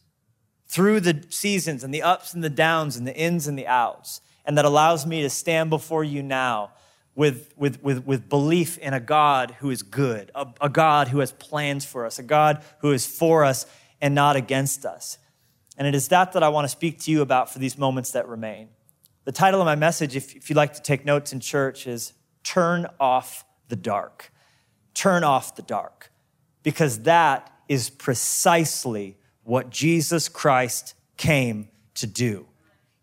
through 0.67 1.01
the 1.01 1.25
seasons 1.31 1.85
and 1.85 1.95
the 1.95 2.03
ups 2.03 2.35
and 2.35 2.43
the 2.43 2.51
downs 2.51 2.97
and 2.97 3.07
the 3.07 3.17
ins 3.17 3.47
and 3.47 3.59
the 3.59 3.67
outs, 3.67 4.21
and 4.45 4.59
that 4.59 4.65
allows 4.65 5.07
me 5.07 5.23
to 5.23 5.31
stand 5.31 5.71
before 5.71 6.05
you 6.05 6.23
now 6.23 6.73
with, 7.15 7.53
with, 7.57 7.83
with, 7.83 8.07
with 8.07 8.29
belief 8.29 8.79
in 8.79 8.95
a 8.95 9.01
God 9.01 9.57
who 9.61 9.71
is 9.71 9.83
good, 9.83 10.31
a, 10.35 10.47
a 10.61 10.69
God 10.69 11.09
who 11.09 11.21
has 11.21 11.33
plans 11.33 11.85
for 11.85 12.07
us, 12.07 12.19
a 12.19 12.23
God 12.23 12.65
who 12.81 12.93
is 12.93 13.07
for 13.07 13.45
us 13.45 13.67
and 14.01 14.15
not 14.15 14.37
against 14.37 14.85
us. 14.85 15.19
And 15.77 15.87
it 15.87 15.95
is 15.95 16.09
that 16.09 16.33
that 16.33 16.43
I 16.43 16.49
want 16.49 16.65
to 16.65 16.69
speak 16.69 17.01
to 17.01 17.11
you 17.11 17.23
about 17.23 17.53
for 17.53 17.59
these 17.59 17.79
moments 17.79 18.13
that 18.13 18.29
remain. 18.29 18.69
The 19.25 19.33
title 19.33 19.61
of 19.61 19.67
my 19.67 19.77
message, 19.77 20.17
if, 20.17 20.35
if 20.35 20.51
you'd 20.51 20.57
like 20.57 20.75
to 20.75 20.83
take 20.83 21.05
notes 21.05 21.33
in 21.33 21.41
church, 21.41 21.87
is 21.87 22.13
Turn 22.43 22.87
Off 22.99 23.45
the 23.69 23.77
Dark. 23.77 24.33
Turn 24.95 25.25
off 25.25 25.57
the 25.57 25.63
dark 25.63 26.11
because 26.63 27.01
that 27.05 27.51
is 27.69 27.89
precisely 27.89 29.17
what 29.43 29.71
Jesus 29.71 30.29
Christ 30.29 30.95
came 31.17 31.69
to 31.95 32.07
do. 32.07 32.47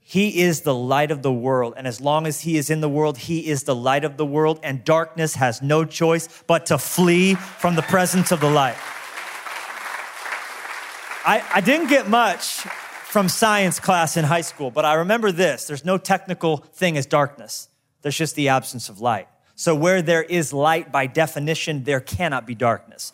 He 0.10 0.42
is 0.42 0.62
the 0.62 0.74
light 0.74 1.12
of 1.12 1.22
the 1.22 1.32
world. 1.32 1.76
And 1.78 1.86
as 1.86 2.02
long 2.02 2.26
as 2.26 2.42
He 2.42 2.58
is 2.58 2.72
in 2.72 2.82
the 2.82 2.90
world, 2.90 3.16
He 3.16 3.46
is 3.46 3.66
the 3.66 3.76
light 3.76 4.04
of 4.04 4.18
the 4.18 4.26
world. 4.26 4.60
And 4.64 4.84
darkness 4.84 5.36
has 5.36 5.62
no 5.62 5.86
choice 5.86 6.28
but 6.48 6.66
to 6.66 6.80
flee 6.80 7.36
from 7.36 7.76
the 7.76 7.84
presence 7.84 8.32
of 8.32 8.40
the 8.40 8.50
light. 8.50 8.76
I, 11.24 11.44
I 11.54 11.62
didn't 11.62 11.90
get 11.90 12.10
much 12.10 12.62
from 13.06 13.30
science 13.30 13.80
class 13.80 14.18
in 14.18 14.26
high 14.26 14.42
school, 14.42 14.72
but 14.72 14.84
I 14.84 14.96
remember 14.96 15.32
this 15.32 15.68
there's 15.68 15.86
no 15.86 16.00
technical 16.00 16.58
thing 16.58 16.98
as 16.98 17.06
darkness, 17.06 17.70
there's 18.02 18.18
just 18.18 18.34
the 18.34 18.50
absence 18.50 18.90
of 18.90 19.00
light. 19.00 19.28
So, 19.54 19.76
where 19.76 20.02
there 20.02 20.24
is 20.24 20.52
light, 20.52 20.92
by 20.92 21.06
definition, 21.06 21.84
there 21.84 22.00
cannot 22.00 22.48
be 22.48 22.56
darkness. 22.56 23.14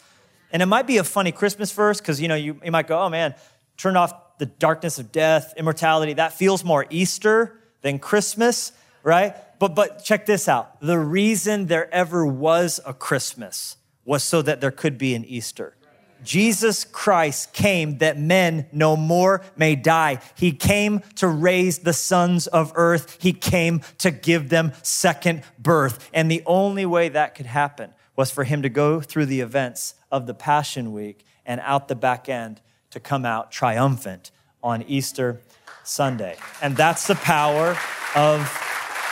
And 0.50 0.62
it 0.62 0.68
might 0.68 0.88
be 0.88 0.96
a 0.96 1.04
funny 1.04 1.34
Christmas 1.34 1.74
verse 1.74 2.00
because, 2.00 2.22
you 2.22 2.30
know, 2.30 2.36
you, 2.36 2.58
you 2.64 2.72
might 2.72 2.88
go, 2.88 3.02
oh 3.02 3.10
man, 3.10 3.36
turn 3.76 3.98
off 3.98 4.14
the 4.38 4.46
darkness 4.46 5.00
of 5.00 5.12
death, 5.12 5.54
immortality. 5.58 6.14
That 6.14 6.34
feels 6.34 6.64
more 6.64 6.86
Easter 6.90 7.60
than 7.82 8.00
Christmas, 8.00 8.72
right? 9.04 9.36
But, 9.60 9.76
but 9.76 10.04
check 10.04 10.26
this 10.26 10.48
out. 10.48 10.80
The 10.82 11.00
reason 11.00 11.68
there 11.68 11.94
ever 11.94 12.26
was 12.26 12.80
a 12.86 12.94
Christmas 12.94 13.78
was 14.04 14.24
so 14.24 14.42
that 14.42 14.62
there 14.62 14.72
could 14.72 14.98
be 14.98 15.16
an 15.16 15.26
Easter. 15.26 15.76
Jesus 16.24 16.84
Christ 16.84 17.54
came 17.54 18.00
that 18.00 18.20
men 18.20 18.68
no 18.72 18.98
more 18.98 19.44
may 19.56 19.76
die. 19.76 20.20
He 20.36 20.52
came 20.52 21.02
to 21.16 21.28
raise 21.28 21.80
the 21.80 21.94
sons 21.94 22.48
of 22.48 22.74
earth. 22.76 23.18
He 23.22 23.32
came 23.32 23.82
to 24.00 24.12
give 24.12 24.50
them 24.50 24.74
second 24.82 25.44
birth. 25.60 26.10
And 26.14 26.30
the 26.30 26.42
only 26.46 26.86
way 26.86 27.10
that 27.10 27.36
could 27.36 27.46
happen 27.46 27.94
was 28.16 28.32
for 28.32 28.44
him 28.44 28.64
to 28.64 28.70
go 28.70 29.02
through 29.02 29.28
the 29.28 29.42
events 29.42 29.94
of 30.12 30.26
the 30.26 30.34
Passion 30.34 30.94
Week 30.94 31.26
and 31.46 31.62
out 31.62 31.88
the 31.88 31.96
back 31.96 32.28
end 32.28 32.62
to 32.96 33.00
come 33.02 33.26
out 33.26 33.52
triumphant 33.52 34.32
on 34.64 34.82
Easter 34.84 35.42
Sunday. 35.84 36.38
And 36.62 36.78
that's 36.78 37.08
the 37.08 37.16
power 37.16 37.78
of 38.16 38.40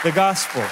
the 0.02 0.10
gospel. 0.10 0.64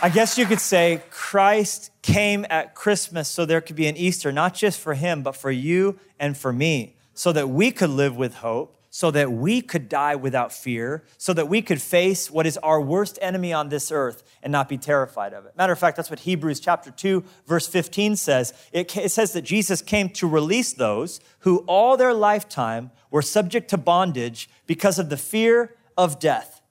I 0.00 0.08
guess 0.08 0.38
you 0.38 0.46
could 0.46 0.60
say 0.60 1.02
Christ 1.10 1.90
came 2.00 2.46
at 2.48 2.74
Christmas 2.74 3.28
so 3.28 3.44
there 3.44 3.60
could 3.60 3.76
be 3.76 3.86
an 3.86 3.98
Easter, 3.98 4.32
not 4.32 4.54
just 4.54 4.80
for 4.80 4.94
him, 4.94 5.22
but 5.22 5.36
for 5.36 5.50
you 5.50 5.98
and 6.18 6.34
for 6.34 6.54
me, 6.54 6.96
so 7.12 7.32
that 7.32 7.50
we 7.50 7.70
could 7.70 7.90
live 7.90 8.16
with 8.16 8.36
hope 8.36 8.77
so 8.90 9.10
that 9.10 9.30
we 9.30 9.60
could 9.60 9.88
die 9.88 10.16
without 10.16 10.52
fear, 10.52 11.04
so 11.18 11.32
that 11.34 11.48
we 11.48 11.60
could 11.60 11.80
face 11.80 12.30
what 12.30 12.46
is 12.46 12.56
our 12.58 12.80
worst 12.80 13.18
enemy 13.20 13.52
on 13.52 13.68
this 13.68 13.92
earth 13.92 14.22
and 14.42 14.50
not 14.50 14.68
be 14.68 14.78
terrified 14.78 15.34
of 15.34 15.44
it. 15.44 15.56
Matter 15.56 15.72
of 15.72 15.78
fact, 15.78 15.96
that's 15.96 16.10
what 16.10 16.20
Hebrews 16.20 16.60
chapter 16.60 16.90
2, 16.90 17.22
verse 17.46 17.66
15 17.66 18.16
says. 18.16 18.52
It, 18.72 18.96
it 18.96 19.10
says 19.10 19.32
that 19.32 19.42
Jesus 19.42 19.82
came 19.82 20.08
to 20.10 20.26
release 20.26 20.72
those 20.72 21.20
who 21.40 21.58
all 21.66 21.96
their 21.96 22.14
lifetime 22.14 22.90
were 23.10 23.22
subject 23.22 23.68
to 23.70 23.76
bondage 23.76 24.48
because 24.66 24.98
of 24.98 25.10
the 25.10 25.16
fear 25.16 25.74
of 25.96 26.18
death. 26.18 26.62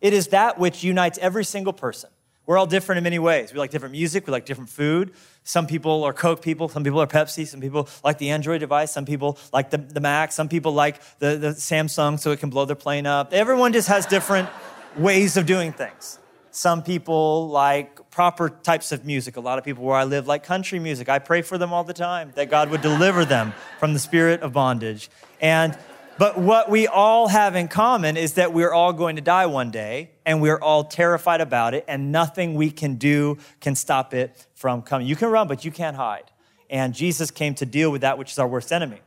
It 0.00 0.12
is 0.12 0.28
that 0.28 0.58
which 0.58 0.84
unites 0.84 1.18
every 1.18 1.44
single 1.44 1.72
person. 1.72 2.10
We're 2.46 2.58
all 2.58 2.66
different 2.66 2.98
in 2.98 3.04
many 3.04 3.18
ways. 3.18 3.52
We 3.52 3.58
like 3.58 3.70
different 3.70 3.92
music, 3.92 4.26
we 4.26 4.30
like 4.30 4.46
different 4.46 4.70
food. 4.70 5.12
Some 5.42 5.66
people 5.66 6.04
are 6.04 6.12
Coke 6.12 6.42
people, 6.42 6.68
some 6.68 6.84
people 6.84 7.00
are 7.00 7.06
Pepsi, 7.06 7.46
some 7.46 7.60
people 7.60 7.88
like 8.04 8.18
the 8.18 8.30
Android 8.30 8.60
device, 8.60 8.92
some 8.92 9.04
people 9.04 9.38
like 9.52 9.70
the, 9.70 9.78
the 9.78 10.00
Mac, 10.00 10.32
some 10.32 10.48
people 10.48 10.72
like 10.72 11.00
the, 11.18 11.36
the 11.36 11.48
Samsung 11.48 12.18
so 12.18 12.30
it 12.30 12.38
can 12.38 12.50
blow 12.50 12.64
their 12.64 12.76
plane 12.76 13.06
up. 13.06 13.32
Everyone 13.32 13.72
just 13.72 13.88
has 13.88 14.06
different 14.06 14.48
ways 14.96 15.36
of 15.36 15.46
doing 15.46 15.72
things. 15.72 16.18
Some 16.52 16.82
people 16.82 17.48
like 17.48 18.10
proper 18.10 18.48
types 18.48 18.92
of 18.92 19.04
music. 19.04 19.36
A 19.36 19.40
lot 19.40 19.58
of 19.58 19.64
people 19.64 19.84
where 19.84 19.96
I 19.96 20.04
live 20.04 20.26
like 20.26 20.42
country 20.42 20.78
music. 20.78 21.08
I 21.08 21.18
pray 21.18 21.42
for 21.42 21.58
them 21.58 21.72
all 21.72 21.84
the 21.84 21.92
time 21.92 22.32
that 22.34 22.48
God 22.48 22.70
would 22.70 22.80
deliver 22.80 23.26
them 23.26 23.52
from 23.78 23.92
the 23.92 23.98
spirit 23.98 24.40
of 24.40 24.54
bondage. 24.54 25.10
And 25.40 25.76
but 26.18 26.38
what 26.38 26.70
we 26.70 26.86
all 26.86 27.28
have 27.28 27.56
in 27.56 27.68
common 27.68 28.16
is 28.16 28.34
that 28.34 28.52
we're 28.52 28.72
all 28.72 28.92
going 28.92 29.16
to 29.16 29.22
die 29.22 29.46
one 29.46 29.70
day 29.70 30.12
and 30.24 30.40
we're 30.40 30.58
all 30.58 30.84
terrified 30.84 31.40
about 31.40 31.74
it 31.74 31.84
and 31.88 32.10
nothing 32.10 32.54
we 32.54 32.70
can 32.70 32.96
do 32.96 33.36
can 33.60 33.74
stop 33.74 34.14
it 34.14 34.46
from 34.54 34.82
coming. 34.82 35.06
You 35.06 35.16
can 35.16 35.28
run, 35.28 35.46
but 35.46 35.64
you 35.64 35.70
can't 35.70 35.96
hide. 35.96 36.30
And 36.70 36.94
Jesus 36.94 37.30
came 37.30 37.54
to 37.56 37.66
deal 37.66 37.90
with 37.92 38.00
that 38.00 38.18
which 38.18 38.32
is 38.32 38.38
our 38.38 38.48
worst 38.48 38.72
enemy. 38.72 39.00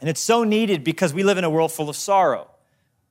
And 0.00 0.10
it's 0.10 0.20
so 0.20 0.44
needed 0.44 0.84
because 0.84 1.14
we 1.14 1.22
live 1.22 1.38
in 1.38 1.44
a 1.44 1.50
world 1.50 1.72
full 1.72 1.88
of 1.88 1.96
sorrow. 1.96 2.50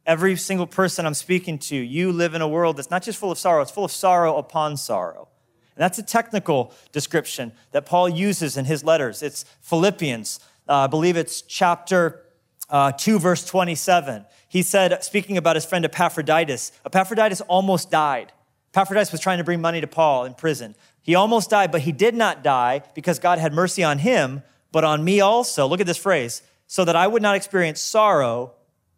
Every 0.05 0.35
single 0.35 0.67
person 0.67 1.05
I'm 1.05 1.13
speaking 1.13 1.57
to, 1.59 1.75
you 1.75 2.11
live 2.11 2.33
in 2.33 2.41
a 2.41 2.47
world 2.47 2.77
that's 2.77 2.91
not 2.91 3.01
just 3.01 3.17
full 3.17 3.31
of 3.31 3.37
sorrow, 3.37 3.61
it's 3.61 3.71
full 3.71 3.85
of 3.85 3.91
sorrow 3.91 4.37
upon 4.37 4.77
sorrow. 4.77 5.29
And 5.75 5.83
that's 5.83 5.97
a 5.97 6.03
technical 6.03 6.73
description 6.91 7.53
that 7.71 7.85
Paul 7.85 8.09
uses 8.09 8.57
in 8.57 8.65
his 8.65 8.83
letters. 8.83 9.23
It's 9.23 9.45
Philippians, 9.61 10.39
uh, 10.67 10.75
I 10.75 10.87
believe 10.87 11.17
it's 11.17 11.41
chapter 11.41 12.23
uh, 12.71 12.93
2, 12.93 13.19
verse 13.19 13.45
27. 13.45 14.25
He 14.47 14.63
said, 14.63 15.03
speaking 15.03 15.37
about 15.37 15.55
his 15.55 15.65
friend 15.65 15.85
Epaphroditus, 15.85 16.71
Epaphroditus 16.85 17.41
almost 17.41 17.91
died. 17.91 18.31
Epaphroditus 18.73 19.11
was 19.11 19.21
trying 19.21 19.37
to 19.37 19.43
bring 19.43 19.61
money 19.61 19.81
to 19.81 19.87
Paul 19.87 20.25
in 20.25 20.33
prison. 20.33 20.75
He 21.03 21.15
almost 21.15 21.49
died, 21.49 21.71
but 21.71 21.81
he 21.81 21.91
did 21.91 22.15
not 22.15 22.43
die 22.43 22.81
because 22.95 23.19
God 23.19 23.37
had 23.37 23.53
mercy 23.53 23.83
on 23.83 23.99
him, 23.99 24.43
but 24.71 24.83
on 24.83 25.03
me 25.03 25.19
also. 25.19 25.67
Look 25.67 25.81
at 25.81 25.87
this 25.87 25.97
phrase 25.97 26.41
so 26.67 26.85
that 26.85 26.95
I 26.95 27.05
would 27.07 27.21
not 27.21 27.35
experience 27.35 27.81
sorrow 27.81 28.53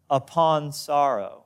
upon 0.08 0.72
sorrow. 0.72 1.43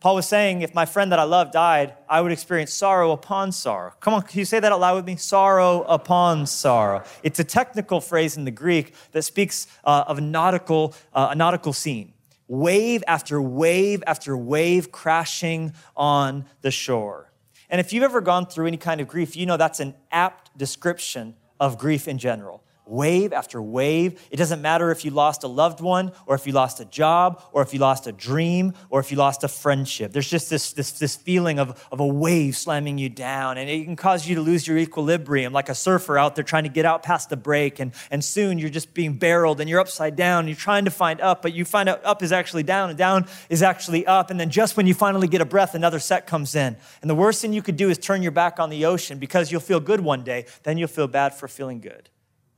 Paul 0.00 0.16
was 0.16 0.28
saying, 0.28 0.60
if 0.60 0.74
my 0.74 0.84
friend 0.84 1.10
that 1.12 1.18
I 1.18 1.22
love 1.22 1.52
died, 1.52 1.94
I 2.08 2.20
would 2.20 2.30
experience 2.30 2.72
sorrow 2.72 3.12
upon 3.12 3.50
sorrow. 3.50 3.92
Come 4.00 4.12
on, 4.12 4.22
can 4.22 4.38
you 4.38 4.44
say 4.44 4.60
that 4.60 4.70
out 4.70 4.78
loud 4.78 4.96
with 4.96 5.06
me? 5.06 5.16
Sorrow 5.16 5.82
upon 5.82 6.46
sorrow. 6.46 7.02
It's 7.22 7.40
a 7.40 7.44
technical 7.44 8.00
phrase 8.00 8.36
in 8.36 8.44
the 8.44 8.50
Greek 8.50 8.94
that 9.12 9.22
speaks 9.22 9.66
uh, 9.84 10.04
of 10.06 10.18
a 10.18 10.20
nautical, 10.20 10.94
uh, 11.14 11.28
a 11.30 11.34
nautical 11.34 11.72
scene. 11.72 12.12
Wave 12.46 13.02
after 13.08 13.40
wave 13.40 14.04
after 14.06 14.36
wave 14.36 14.92
crashing 14.92 15.72
on 15.96 16.44
the 16.60 16.70
shore. 16.70 17.32
And 17.70 17.80
if 17.80 17.92
you've 17.92 18.04
ever 18.04 18.20
gone 18.20 18.46
through 18.46 18.66
any 18.66 18.76
kind 18.76 19.00
of 19.00 19.08
grief, 19.08 19.34
you 19.34 19.46
know 19.46 19.56
that's 19.56 19.80
an 19.80 19.94
apt 20.12 20.56
description 20.56 21.34
of 21.58 21.78
grief 21.78 22.06
in 22.06 22.18
general 22.18 22.62
wave 22.86 23.32
after 23.32 23.60
wave. 23.60 24.20
It 24.30 24.36
doesn't 24.36 24.62
matter 24.62 24.90
if 24.90 25.04
you 25.04 25.10
lost 25.10 25.44
a 25.44 25.48
loved 25.48 25.80
one, 25.80 26.12
or 26.26 26.34
if 26.34 26.46
you 26.46 26.52
lost 26.52 26.80
a 26.80 26.84
job, 26.84 27.42
or 27.52 27.62
if 27.62 27.74
you 27.74 27.80
lost 27.80 28.06
a 28.06 28.12
dream, 28.12 28.74
or 28.90 29.00
if 29.00 29.10
you 29.10 29.18
lost 29.18 29.44
a 29.44 29.48
friendship. 29.48 30.12
There's 30.12 30.30
just 30.30 30.48
this, 30.48 30.72
this, 30.72 30.92
this 30.92 31.16
feeling 31.16 31.58
of, 31.58 31.86
of 31.90 32.00
a 32.00 32.06
wave 32.06 32.56
slamming 32.56 32.98
you 32.98 33.08
down, 33.08 33.58
and 33.58 33.68
it 33.68 33.84
can 33.84 33.96
cause 33.96 34.26
you 34.26 34.36
to 34.36 34.40
lose 34.40 34.66
your 34.66 34.78
equilibrium, 34.78 35.52
like 35.52 35.68
a 35.68 35.74
surfer 35.74 36.18
out 36.18 36.36
there 36.36 36.44
trying 36.44 36.64
to 36.64 36.70
get 36.70 36.84
out 36.84 37.02
past 37.02 37.28
the 37.28 37.36
break, 37.36 37.80
and, 37.80 37.92
and 38.10 38.24
soon 38.24 38.58
you're 38.58 38.70
just 38.70 38.94
being 38.94 39.14
barreled 39.14 39.60
and 39.60 39.68
you're 39.68 39.80
upside 39.80 40.16
down, 40.16 40.40
and 40.40 40.48
you're 40.48 40.56
trying 40.56 40.84
to 40.84 40.90
find 40.90 41.20
up, 41.20 41.42
but 41.42 41.52
you 41.52 41.64
find 41.64 41.88
out 41.88 42.04
up 42.04 42.22
is 42.22 42.32
actually 42.32 42.62
down, 42.62 42.88
and 42.88 42.98
down 42.98 43.26
is 43.50 43.62
actually 43.62 44.06
up, 44.06 44.30
and 44.30 44.38
then 44.38 44.50
just 44.50 44.76
when 44.76 44.86
you 44.86 44.94
finally 44.94 45.28
get 45.28 45.40
a 45.40 45.44
breath, 45.44 45.74
another 45.74 45.98
set 45.98 46.26
comes 46.26 46.54
in. 46.54 46.76
And 47.00 47.10
the 47.10 47.14
worst 47.14 47.42
thing 47.42 47.52
you 47.52 47.62
could 47.62 47.76
do 47.76 47.90
is 47.90 47.98
turn 47.98 48.22
your 48.22 48.32
back 48.32 48.58
on 48.58 48.70
the 48.70 48.84
ocean 48.84 49.18
because 49.18 49.50
you'll 49.50 49.60
feel 49.60 49.80
good 49.80 50.00
one 50.00 50.22
day, 50.22 50.46
then 50.62 50.78
you'll 50.78 50.88
feel 50.88 51.08
bad 51.08 51.34
for 51.34 51.48
feeling 51.48 51.80
good 51.80 52.08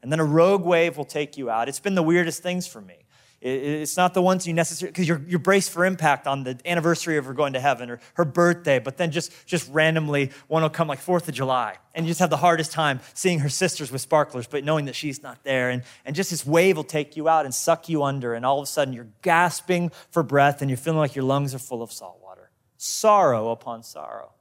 and 0.09 0.13
then 0.15 0.21
a 0.21 0.25
rogue 0.25 0.65
wave 0.65 0.97
will 0.97 1.05
take 1.05 1.37
you 1.37 1.51
out. 1.51 1.69
It's 1.69 1.81
been 1.81 1.95
the 1.95 2.03
weirdest 2.03 2.43
things 2.43 2.67
for 2.67 2.81
me. 2.81 2.95
It's 3.43 3.99
not 3.99 4.15
the 4.15 4.23
ones 4.23 4.47
you 4.47 4.55
necessarily, 4.55 4.91
because 4.91 5.07
you're, 5.07 5.21
you're 5.29 5.39
braced 5.39 5.71
for 5.71 5.85
impact 5.85 6.27
on 6.27 6.45
the 6.45 6.59
anniversary 6.65 7.19
of 7.19 7.27
her 7.27 7.35
going 7.35 7.53
to 7.53 7.61
heaven 7.61 7.91
or 7.91 8.01
her 8.15 8.25
birthday, 8.25 8.79
but 8.79 8.97
then 8.97 9.11
just, 9.11 9.31
just 9.47 9.71
randomly 9.71 10.31
one 10.47 10.63
will 10.63 10.71
come 10.71 10.89
like 10.89 10.99
4th 10.99 11.29
of 11.29 11.35
July. 11.35 11.77
And 11.95 12.07
you 12.07 12.11
just 12.11 12.21
have 12.21 12.31
the 12.31 12.39
hardest 12.39 12.73
time 12.73 13.01
seeing 13.13 13.41
her 13.41 13.51
sisters 13.51 13.93
with 13.93 14.01
sparklers, 14.01 14.47
but 14.47 14.65
knowing 14.65 14.87
that 14.87 14.97
she's 14.97 15.23
not 15.23 15.45
there. 15.45 15.69
And, 15.69 15.83
and 16.07 16.17
just 16.17 16.31
this 16.31 16.47
wave 16.47 16.79
will 16.79 16.85
take 16.85 17.19
you 17.19 17.29
out 17.29 17.45
and 17.45 17.55
suck 17.55 17.91
you 17.91 18.03
under. 18.03 18.33
And 18.33 18.47
all 18.47 18.61
of 18.61 18.63
a 18.63 18.67
sudden 18.67 18.95
you're 18.95 19.09
gasping 19.21 19.93
for 20.11 20.23
breath 20.23 20.63
and 20.63 20.71
you're 20.71 20.79
feeling 20.79 21.01
like 21.01 21.17
your 21.17 21.27
lungs 21.27 21.55
are 21.55 21.59
full 21.59 21.83
of 21.83 21.93
salt 21.93 22.19
water. 22.23 22.49
Sorrow 22.79 23.51
upon 23.51 23.83
sorrow. 23.83 24.33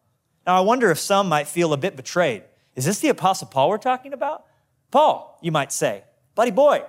Now 0.45 0.55
I 0.55 0.62
wonder 0.62 0.91
if 0.91 0.97
some 0.97 1.27
might 1.27 1.50
feel 1.50 1.74
a 1.74 1.77
bit 1.77 1.97
betrayed. 1.97 2.43
Is 2.77 2.86
this 2.86 3.00
the 3.00 3.09
Apostle 3.09 3.47
Paul 3.47 3.67
we're 3.67 3.79
talking 3.79 4.13
about? 4.13 4.47
Paul, 4.91 5.38
you 5.41 5.51
might 5.51 5.72
say, 5.72 6.03
buddy 6.36 6.51
boy, 6.51 6.84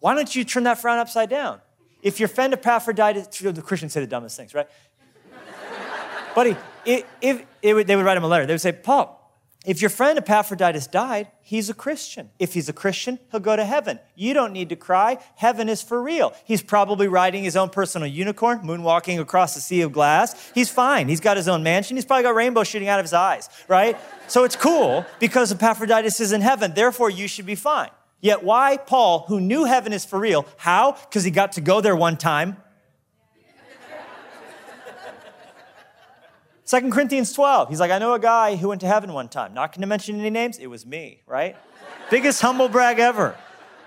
why 0.00 0.14
don't 0.14 0.34
you 0.34 0.44
turn 0.44 0.64
that 0.64 0.78
frown 0.78 0.98
upside 0.98 1.30
down? 1.30 1.60
If 2.02 2.20
your 2.20 2.28
friend 2.28 2.52
Epaphroditus, 2.52 3.38
the 3.38 3.62
Christians 3.62 3.92
say 3.92 4.00
the 4.00 4.06
dumbest 4.06 4.36
things, 4.36 4.52
right? 4.52 4.68
buddy, 6.34 6.56
if, 6.84 7.04
if 7.22 7.86
they 7.86 7.96
would 7.96 8.04
write 8.04 8.16
him 8.16 8.24
a 8.24 8.28
letter, 8.28 8.44
they 8.44 8.52
would 8.52 8.60
say, 8.60 8.72
Paul, 8.72 9.23
if 9.64 9.80
your 9.80 9.88
friend 9.88 10.18
Epaphroditus 10.18 10.86
died, 10.86 11.28
he's 11.40 11.70
a 11.70 11.74
Christian. 11.74 12.30
If 12.38 12.52
he's 12.52 12.68
a 12.68 12.72
Christian, 12.72 13.18
he'll 13.30 13.40
go 13.40 13.56
to 13.56 13.64
heaven. 13.64 13.98
You 14.14 14.34
don't 14.34 14.52
need 14.52 14.68
to 14.68 14.76
cry. 14.76 15.18
Heaven 15.36 15.70
is 15.70 15.80
for 15.80 16.02
real. 16.02 16.34
He's 16.44 16.62
probably 16.62 17.08
riding 17.08 17.44
his 17.44 17.56
own 17.56 17.70
personal 17.70 18.06
unicorn, 18.06 18.60
moonwalking 18.60 19.18
across 19.20 19.54
the 19.54 19.62
sea 19.62 19.80
of 19.80 19.92
glass. 19.92 20.52
He's 20.54 20.68
fine. 20.68 21.08
He's 21.08 21.20
got 21.20 21.38
his 21.38 21.48
own 21.48 21.62
mansion. 21.62 21.96
He's 21.96 22.04
probably 22.04 22.24
got 22.24 22.34
rainbows 22.34 22.68
shooting 22.68 22.88
out 22.88 22.98
of 22.98 23.04
his 23.04 23.14
eyes, 23.14 23.48
right? 23.66 23.96
So 24.28 24.44
it's 24.44 24.56
cool 24.56 25.06
because 25.18 25.50
Epaphroditus 25.50 26.20
is 26.20 26.32
in 26.32 26.42
heaven. 26.42 26.74
Therefore, 26.74 27.08
you 27.08 27.26
should 27.26 27.46
be 27.46 27.54
fine. 27.54 27.90
Yet 28.20 28.42
why 28.42 28.76
Paul, 28.76 29.24
who 29.28 29.40
knew 29.40 29.64
heaven 29.64 29.92
is 29.92 30.04
for 30.04 30.18
real, 30.18 30.46
how? 30.56 30.92
Because 30.92 31.24
he 31.24 31.30
got 31.30 31.52
to 31.52 31.60
go 31.60 31.80
there 31.80 31.96
one 31.96 32.16
time 32.16 32.58
2 36.66 36.90
Corinthians 36.90 37.32
12, 37.32 37.68
he's 37.68 37.80
like, 37.80 37.90
I 37.90 37.98
know 37.98 38.14
a 38.14 38.18
guy 38.18 38.56
who 38.56 38.68
went 38.68 38.80
to 38.80 38.86
heaven 38.86 39.12
one 39.12 39.28
time. 39.28 39.52
Not 39.52 39.72
going 39.72 39.82
to 39.82 39.86
mention 39.86 40.18
any 40.18 40.30
names. 40.30 40.58
It 40.58 40.68
was 40.68 40.86
me, 40.86 41.20
right? 41.26 41.56
Biggest 42.10 42.40
humble 42.40 42.68
brag 42.68 42.98
ever. 42.98 43.36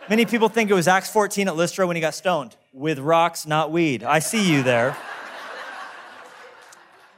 Many 0.10 0.26
people 0.26 0.48
think 0.48 0.70
it 0.70 0.76
was 0.76 0.88
Acts 0.88 1.10
14 1.10 1.48
at 1.48 1.56
Lystra 1.56 1.88
when 1.88 1.96
he 1.96 2.02
got 2.02 2.14
stoned 2.14 2.56
with 2.72 3.00
rocks, 3.00 3.48
not 3.48 3.72
weed. 3.72 4.04
I 4.04 4.20
see 4.20 4.52
you 4.52 4.62
there. 4.62 4.96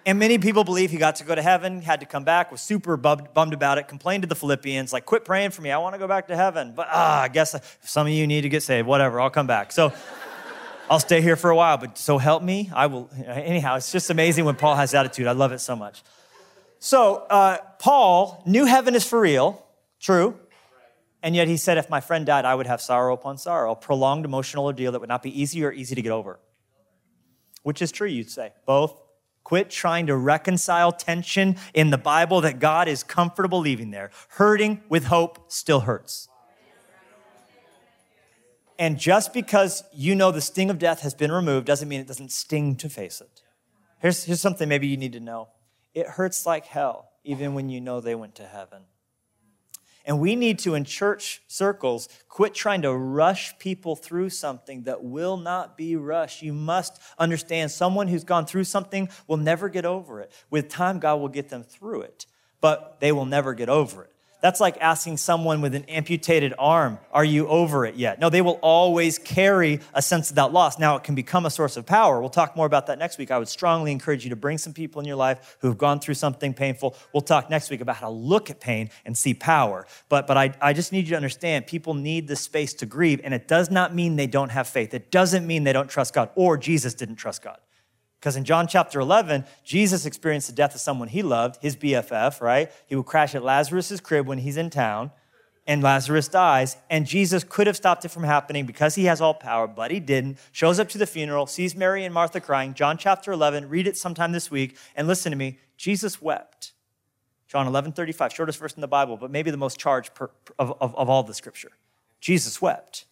And 0.05 0.17
many 0.17 0.37
people 0.37 0.63
believe 0.63 0.89
he 0.91 0.97
got 0.97 1.17
to 1.17 1.25
go 1.25 1.35
to 1.35 1.41
heaven, 1.41 1.81
had 1.81 1.99
to 1.99 2.05
come 2.05 2.23
back, 2.23 2.51
was 2.51 2.61
super 2.61 2.95
bummed, 2.97 3.53
about 3.53 3.77
it, 3.77 3.87
complained 3.87 4.23
to 4.23 4.27
the 4.27 4.35
Philippians, 4.35 4.93
like, 4.93 5.05
quit 5.05 5.25
praying 5.25 5.51
for 5.51 5.61
me. 5.61 5.71
I 5.71 5.77
want 5.77 5.93
to 5.93 5.99
go 5.99 6.07
back 6.07 6.29
to 6.29 6.35
heaven. 6.35 6.73
But 6.73 6.87
ah, 6.89 7.23
I 7.23 7.27
guess 7.27 7.53
some 7.81 8.07
of 8.07 8.13
you 8.13 8.25
need 8.25 8.41
to 8.41 8.49
get 8.49 8.63
saved. 8.63 8.87
Whatever, 8.87 9.19
I'll 9.19 9.29
come 9.29 9.45
back. 9.45 9.71
So 9.71 9.93
I'll 10.89 10.99
stay 10.99 11.21
here 11.21 11.35
for 11.35 11.51
a 11.51 11.55
while, 11.55 11.77
but 11.77 11.97
so 11.97 12.17
help 12.17 12.41
me, 12.41 12.71
I 12.73 12.87
will. 12.87 13.09
Anyhow, 13.25 13.75
it's 13.75 13.91
just 13.91 14.09
amazing 14.09 14.45
when 14.45 14.55
Paul 14.55 14.75
has 14.75 14.93
attitude. 14.93 15.27
I 15.27 15.33
love 15.33 15.51
it 15.51 15.59
so 15.59 15.75
much. 15.75 16.01
So, 16.79 17.15
uh, 17.29 17.57
Paul 17.77 18.41
knew 18.45 18.65
heaven 18.65 18.95
is 18.95 19.05
for 19.05 19.19
real, 19.19 19.63
true. 19.99 20.39
And 21.21 21.35
yet 21.35 21.47
he 21.47 21.57
said, 21.57 21.77
if 21.77 21.89
my 21.89 21.99
friend 21.99 22.25
died, 22.25 22.45
I 22.45 22.55
would 22.55 22.67
have 22.67 22.81
sorrow 22.81 23.13
upon 23.13 23.37
sorrow, 23.37 23.73
a 23.73 23.75
prolonged 23.75 24.25
emotional 24.25 24.65
ordeal 24.65 24.93
that 24.93 25.01
would 25.01 25.09
not 25.09 25.21
be 25.21 25.41
easy 25.41 25.63
or 25.63 25.71
easy 25.71 25.93
to 25.93 26.01
get 26.01 26.11
over. 26.11 26.39
Which 27.63 27.81
is 27.81 27.91
true, 27.91 28.07
you'd 28.07 28.31
say. 28.31 28.53
Both. 28.65 28.99
Quit 29.43 29.69
trying 29.69 30.07
to 30.07 30.15
reconcile 30.15 30.91
tension 30.91 31.57
in 31.73 31.89
the 31.89 31.97
Bible 31.97 32.41
that 32.41 32.59
God 32.59 32.87
is 32.87 33.03
comfortable 33.03 33.59
leaving 33.59 33.91
there. 33.91 34.11
Hurting 34.29 34.81
with 34.87 35.05
hope 35.05 35.51
still 35.51 35.81
hurts. 35.81 36.28
And 38.79 38.97
just 38.97 39.33
because 39.33 39.83
you 39.93 40.15
know 40.15 40.31
the 40.31 40.39
sting 40.39 40.69
of 40.69 40.79
death 40.79 41.01
has 41.01 41.13
been 41.13 41.33
removed 41.33 41.67
doesn't 41.67 41.89
mean 41.89 41.99
it 41.99 42.07
doesn't 42.07 42.31
sting 42.31 42.77
to 42.77 42.89
face 42.89 43.19
it. 43.19 43.41
Here's, 43.99 44.23
here's 44.23 44.39
something 44.39 44.69
maybe 44.69 44.87
you 44.87 44.95
need 44.95 45.13
to 45.13 45.19
know 45.19 45.49
it 45.93 46.07
hurts 46.07 46.45
like 46.45 46.65
hell, 46.65 47.11
even 47.25 47.53
when 47.53 47.67
you 47.69 47.81
know 47.81 47.99
they 47.99 48.15
went 48.15 48.35
to 48.35 48.45
heaven. 48.45 48.83
And 50.05 50.19
we 50.19 50.35
need 50.35 50.59
to, 50.59 50.75
in 50.75 50.85
church 50.85 51.41
circles, 51.47 52.07
quit 52.29 52.53
trying 52.53 52.83
to 52.83 52.93
rush 52.93 53.57
people 53.59 53.97
through 53.97 54.29
something 54.29 54.83
that 54.83 55.03
will 55.03 55.35
not 55.35 55.75
be 55.75 55.97
rushed. 55.97 56.41
You 56.41 56.53
must 56.53 57.01
understand 57.17 57.71
someone 57.71 58.07
who's 58.07 58.23
gone 58.23 58.45
through 58.45 58.63
something 58.63 59.09
will 59.27 59.37
never 59.37 59.67
get 59.67 59.85
over 59.85 60.21
it. 60.21 60.31
With 60.49 60.69
time, 60.69 60.99
God 60.99 61.19
will 61.19 61.27
get 61.27 61.49
them 61.49 61.63
through 61.63 62.03
it, 62.03 62.25
but 62.61 62.99
they 63.01 63.11
will 63.11 63.25
never 63.25 63.53
get 63.53 63.67
over 63.67 64.05
it. 64.05 64.08
That's 64.41 64.61
like 64.61 64.77
asking 64.79 65.17
someone 65.17 65.59
with 65.59 65.75
an 65.75 65.83
amputated 65.85 66.53
arm, 66.57 66.99
Are 67.11 67.25
you 67.25 67.47
over 67.47 67.85
it 67.85 67.95
yet? 67.95 68.19
No, 68.19 68.29
they 68.29 68.41
will 68.41 68.59
always 68.61 69.17
carry 69.17 69.81
a 69.93 70.01
sense 70.01 70.29
of 70.29 70.37
that 70.37 70.53
loss. 70.53 70.79
Now, 70.79 70.95
it 70.95 71.03
can 71.03 71.13
become 71.13 71.45
a 71.45 71.49
source 71.49 71.75
of 71.75 71.85
power. 71.85 72.21
We'll 72.21 72.29
talk 72.29 72.55
more 72.55 72.65
about 72.65 72.87
that 72.87 72.99
next 72.99 73.17
week. 73.17 73.31
I 73.31 73.37
would 73.37 73.49
strongly 73.49 73.91
encourage 73.91 74.23
you 74.23 74.29
to 74.29 74.37
bring 74.37 74.57
some 74.57 74.73
people 74.73 75.01
in 75.01 75.07
your 75.07 75.17
life 75.17 75.57
who 75.59 75.67
have 75.67 75.77
gone 75.77 75.99
through 75.99 76.13
something 76.13 76.53
painful. 76.53 76.95
We'll 77.13 77.21
talk 77.21 77.49
next 77.49 77.69
week 77.69 77.81
about 77.81 77.97
how 77.97 78.07
to 78.07 78.13
look 78.13 78.49
at 78.49 78.61
pain 78.61 78.91
and 79.05 79.17
see 79.17 79.33
power. 79.33 79.85
But, 80.07 80.25
but 80.25 80.37
I, 80.37 80.53
I 80.61 80.71
just 80.71 80.93
need 80.93 81.05
you 81.05 81.11
to 81.11 81.17
understand 81.17 81.67
people 81.67 81.93
need 81.93 82.27
the 82.27 82.37
space 82.37 82.73
to 82.75 82.85
grieve, 82.85 83.19
and 83.23 83.33
it 83.33 83.47
does 83.47 83.69
not 83.69 83.93
mean 83.93 84.15
they 84.15 84.27
don't 84.27 84.51
have 84.51 84.67
faith. 84.67 84.93
It 84.93 85.11
doesn't 85.11 85.45
mean 85.45 85.65
they 85.65 85.73
don't 85.73 85.89
trust 85.89 86.13
God 86.13 86.29
or 86.35 86.57
Jesus 86.57 86.93
didn't 86.93 87.17
trust 87.17 87.41
God. 87.41 87.57
Because 88.19 88.35
in 88.35 88.43
John 88.43 88.67
chapter 88.67 88.99
11, 88.99 89.45
Jesus 89.63 90.05
experienced 90.05 90.47
the 90.47 90.53
death 90.53 90.75
of 90.75 90.81
someone 90.81 91.07
he 91.07 91.23
loved, 91.23 91.57
his 91.61 91.77
BFF, 91.77 92.41
right? 92.41 92.69
He 92.85 92.95
would 92.95 93.05
crash 93.05 93.33
at 93.33 93.43
Lazarus's 93.43 94.01
crib 94.01 94.27
when 94.27 94.39
he's 94.39 94.57
in 94.57 94.69
town, 94.69 95.11
and 95.65 95.81
Lazarus 95.81 96.27
dies. 96.27 96.75
And 96.89 97.05
Jesus 97.05 97.45
could 97.47 97.65
have 97.67 97.77
stopped 97.77 98.03
it 98.03 98.09
from 98.09 98.23
happening 98.23 98.65
because 98.65 98.95
he 98.95 99.05
has 99.05 99.21
all 99.21 99.33
power, 99.33 99.67
but 99.67 99.89
he 99.89 100.01
didn't. 100.01 100.37
Shows 100.51 100.79
up 100.79 100.89
to 100.89 100.97
the 100.97 101.07
funeral, 101.07 101.45
sees 101.45 101.75
Mary 101.75 102.03
and 102.03 102.13
Martha 102.13 102.41
crying. 102.41 102.73
John 102.73 102.97
chapter 102.97 103.31
11, 103.31 103.69
read 103.69 103.87
it 103.87 103.95
sometime 103.95 104.33
this 104.33 104.51
week, 104.51 104.75
and 104.97 105.07
listen 105.07 105.31
to 105.31 105.37
me. 105.37 105.59
Jesus 105.77 106.21
wept. 106.21 106.73
John 107.47 107.67
11, 107.67 107.93
35, 107.93 108.33
shortest 108.33 108.59
verse 108.59 108.73
in 108.73 108.81
the 108.81 108.87
Bible, 108.87 109.15
but 109.15 109.31
maybe 109.31 109.49
the 109.49 109.57
most 109.57 109.79
charged 109.79 110.13
per, 110.13 110.29
of, 110.59 110.73
of, 110.81 110.93
of 110.95 111.09
all 111.09 111.23
the 111.23 111.33
scripture. 111.33 111.71
Jesus 112.19 112.61
wept. 112.61 113.05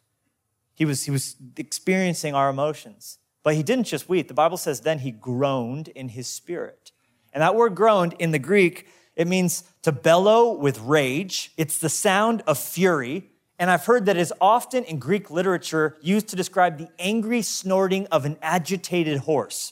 He 0.75 0.83
was, 0.83 1.05
he 1.05 1.11
was 1.11 1.37
experiencing 1.55 2.35
our 2.35 2.49
emotions. 2.49 3.19
But 3.47 3.55
he 3.55 3.63
didn't 3.63 3.85
just 3.85 4.09
weep. 4.09 4.27
The 4.27 4.33
Bible 4.33 4.57
says 4.57 4.81
then 4.81 4.99
he 4.99 5.09
groaned 5.09 5.87
in 5.87 6.09
his 6.09 6.27
spirit. 6.27 6.91
And 7.31 7.41
that 7.41 7.55
word 7.55 7.75
groaned 7.75 8.13
in 8.19 8.31
the 8.31 8.39
Greek, 8.39 8.89
it 9.15 9.25
means 9.25 9.63
to 9.83 9.93
bellow 9.93 10.51
with 10.51 10.81
rage. 10.81 11.53
It's 11.55 11.77
the 11.77 11.87
sound 11.87 12.43
of 12.45 12.57
fury. 12.59 13.29
And 13.57 13.71
I've 13.71 13.85
heard 13.85 14.05
that 14.07 14.17
is 14.17 14.33
often 14.41 14.83
in 14.83 14.99
Greek 14.99 15.31
literature 15.31 15.95
used 16.01 16.27
to 16.27 16.35
describe 16.35 16.77
the 16.77 16.89
angry 16.99 17.41
snorting 17.41 18.05
of 18.07 18.25
an 18.25 18.37
agitated 18.41 19.19
horse. 19.19 19.71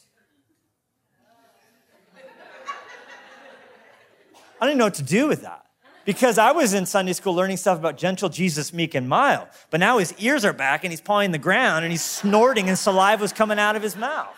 I 4.62 4.68
even 4.68 4.78
know 4.78 4.86
what 4.86 4.94
to 4.94 5.04
do 5.04 5.28
with 5.28 5.42
that 5.42 5.66
because 6.06 6.38
I 6.38 6.52
was 6.52 6.74
in 6.74 6.86
Sunday 6.86 7.14
school 7.14 7.34
learning 7.34 7.58
stuff 7.58 7.78
about 7.78 7.98
gentle 7.98 8.30
Jesus, 8.30 8.72
meek 8.72 8.96
and 8.96 9.10
mild. 9.10 9.48
But 9.72 9.80
now 9.80 9.98
his 9.98 10.14
ears 10.20 10.46
are 10.46 10.54
back 10.54 10.84
and 10.84 10.92
he's 10.92 11.02
pawing 11.02 11.32
the 11.32 11.38
ground 11.38 11.84
and 11.84 11.92
he's 11.92 12.04
snorting 12.04 12.70
and 12.70 12.78
saliva 12.78 13.22
was 13.22 13.34
coming 13.34 13.60
out 13.60 13.76
of 13.76 13.82
his 13.82 13.96
mouth. 13.96 14.36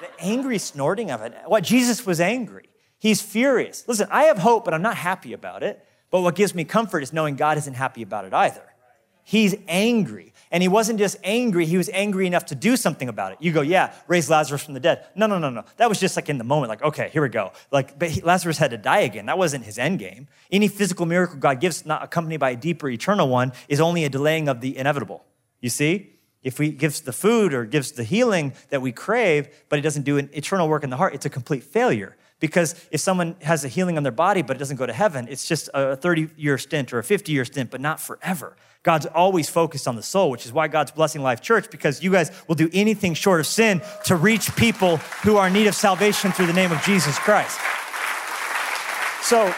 The 0.00 0.08
angry 0.20 0.58
snorting 0.58 1.10
of 1.10 1.22
it. 1.22 1.34
What? 1.46 1.64
Jesus 1.64 2.06
was 2.06 2.20
angry. 2.20 2.68
He's 2.98 3.20
furious. 3.20 3.84
Listen, 3.88 4.08
I 4.10 4.24
have 4.24 4.38
hope, 4.38 4.64
but 4.64 4.74
I'm 4.74 4.82
not 4.82 4.96
happy 4.96 5.32
about 5.32 5.62
it. 5.62 5.84
But 6.10 6.20
what 6.20 6.34
gives 6.34 6.54
me 6.54 6.64
comfort 6.64 7.02
is 7.02 7.12
knowing 7.12 7.36
God 7.36 7.58
isn't 7.58 7.74
happy 7.74 8.02
about 8.02 8.24
it 8.24 8.32
either. 8.32 8.62
He's 9.28 9.54
angry. 9.68 10.32
And 10.50 10.62
he 10.62 10.70
wasn't 10.70 10.98
just 10.98 11.18
angry, 11.22 11.66
he 11.66 11.76
was 11.76 11.90
angry 11.90 12.26
enough 12.26 12.46
to 12.46 12.54
do 12.54 12.78
something 12.78 13.10
about 13.10 13.32
it. 13.32 13.38
You 13.42 13.52
go, 13.52 13.60
yeah, 13.60 13.92
raise 14.06 14.30
Lazarus 14.30 14.64
from 14.64 14.72
the 14.72 14.80
dead. 14.80 15.04
No, 15.14 15.26
no, 15.26 15.38
no, 15.38 15.50
no. 15.50 15.64
That 15.76 15.90
was 15.90 16.00
just 16.00 16.16
like 16.16 16.30
in 16.30 16.38
the 16.38 16.44
moment, 16.44 16.70
like, 16.70 16.82
okay, 16.82 17.10
here 17.12 17.20
we 17.20 17.28
go. 17.28 17.52
Like, 17.70 17.98
but 17.98 18.08
he, 18.08 18.22
Lazarus 18.22 18.56
had 18.56 18.70
to 18.70 18.78
die 18.78 19.00
again. 19.00 19.26
That 19.26 19.36
wasn't 19.36 19.66
his 19.66 19.78
end 19.78 19.98
game. 19.98 20.28
Any 20.50 20.66
physical 20.66 21.04
miracle 21.04 21.36
God 21.36 21.60
gives, 21.60 21.84
not 21.84 22.02
accompanied 22.02 22.40
by 22.40 22.52
a 22.52 22.56
deeper, 22.56 22.88
eternal 22.88 23.28
one, 23.28 23.52
is 23.68 23.82
only 23.82 24.04
a 24.04 24.08
delaying 24.08 24.48
of 24.48 24.62
the 24.62 24.78
inevitable. 24.78 25.26
You 25.60 25.68
see? 25.68 26.14
If 26.42 26.56
he 26.56 26.70
gives 26.70 27.02
the 27.02 27.12
food 27.12 27.52
or 27.52 27.66
gives 27.66 27.92
the 27.92 28.04
healing 28.04 28.54
that 28.70 28.80
we 28.80 28.92
crave, 28.92 29.50
but 29.68 29.76
he 29.76 29.82
doesn't 29.82 30.04
do 30.04 30.16
an 30.16 30.30
eternal 30.32 30.70
work 30.70 30.84
in 30.84 30.88
the 30.88 30.96
heart, 30.96 31.12
it's 31.12 31.26
a 31.26 31.30
complete 31.30 31.64
failure. 31.64 32.16
Because 32.40 32.74
if 32.90 33.02
someone 33.02 33.36
has 33.42 33.62
a 33.62 33.68
healing 33.68 33.98
on 33.98 34.04
their 34.04 34.12
body, 34.12 34.40
but 34.40 34.56
it 34.56 34.58
doesn't 34.58 34.76
go 34.76 34.86
to 34.86 34.92
heaven, 34.94 35.28
it's 35.28 35.46
just 35.46 35.68
a 35.74 35.96
30 35.96 36.30
year 36.38 36.56
stint 36.56 36.94
or 36.94 36.98
a 36.98 37.04
50 37.04 37.30
year 37.30 37.44
stint, 37.44 37.70
but 37.70 37.82
not 37.82 38.00
forever. 38.00 38.56
God's 38.84 39.06
always 39.06 39.48
focused 39.48 39.88
on 39.88 39.96
the 39.96 40.02
soul, 40.02 40.30
which 40.30 40.46
is 40.46 40.52
why 40.52 40.68
God's 40.68 40.92
blessing 40.92 41.22
Life 41.22 41.40
Church, 41.40 41.70
because 41.70 42.02
you 42.02 42.12
guys 42.12 42.30
will 42.46 42.54
do 42.54 42.70
anything 42.72 43.14
short 43.14 43.40
of 43.40 43.46
sin 43.46 43.82
to 44.04 44.16
reach 44.16 44.54
people 44.56 44.98
who 45.24 45.36
are 45.36 45.48
in 45.48 45.52
need 45.52 45.66
of 45.66 45.74
salvation 45.74 46.32
through 46.32 46.46
the 46.46 46.52
name 46.52 46.72
of 46.72 46.80
Jesus 46.82 47.18
Christ. 47.18 47.58
So, 49.22 49.52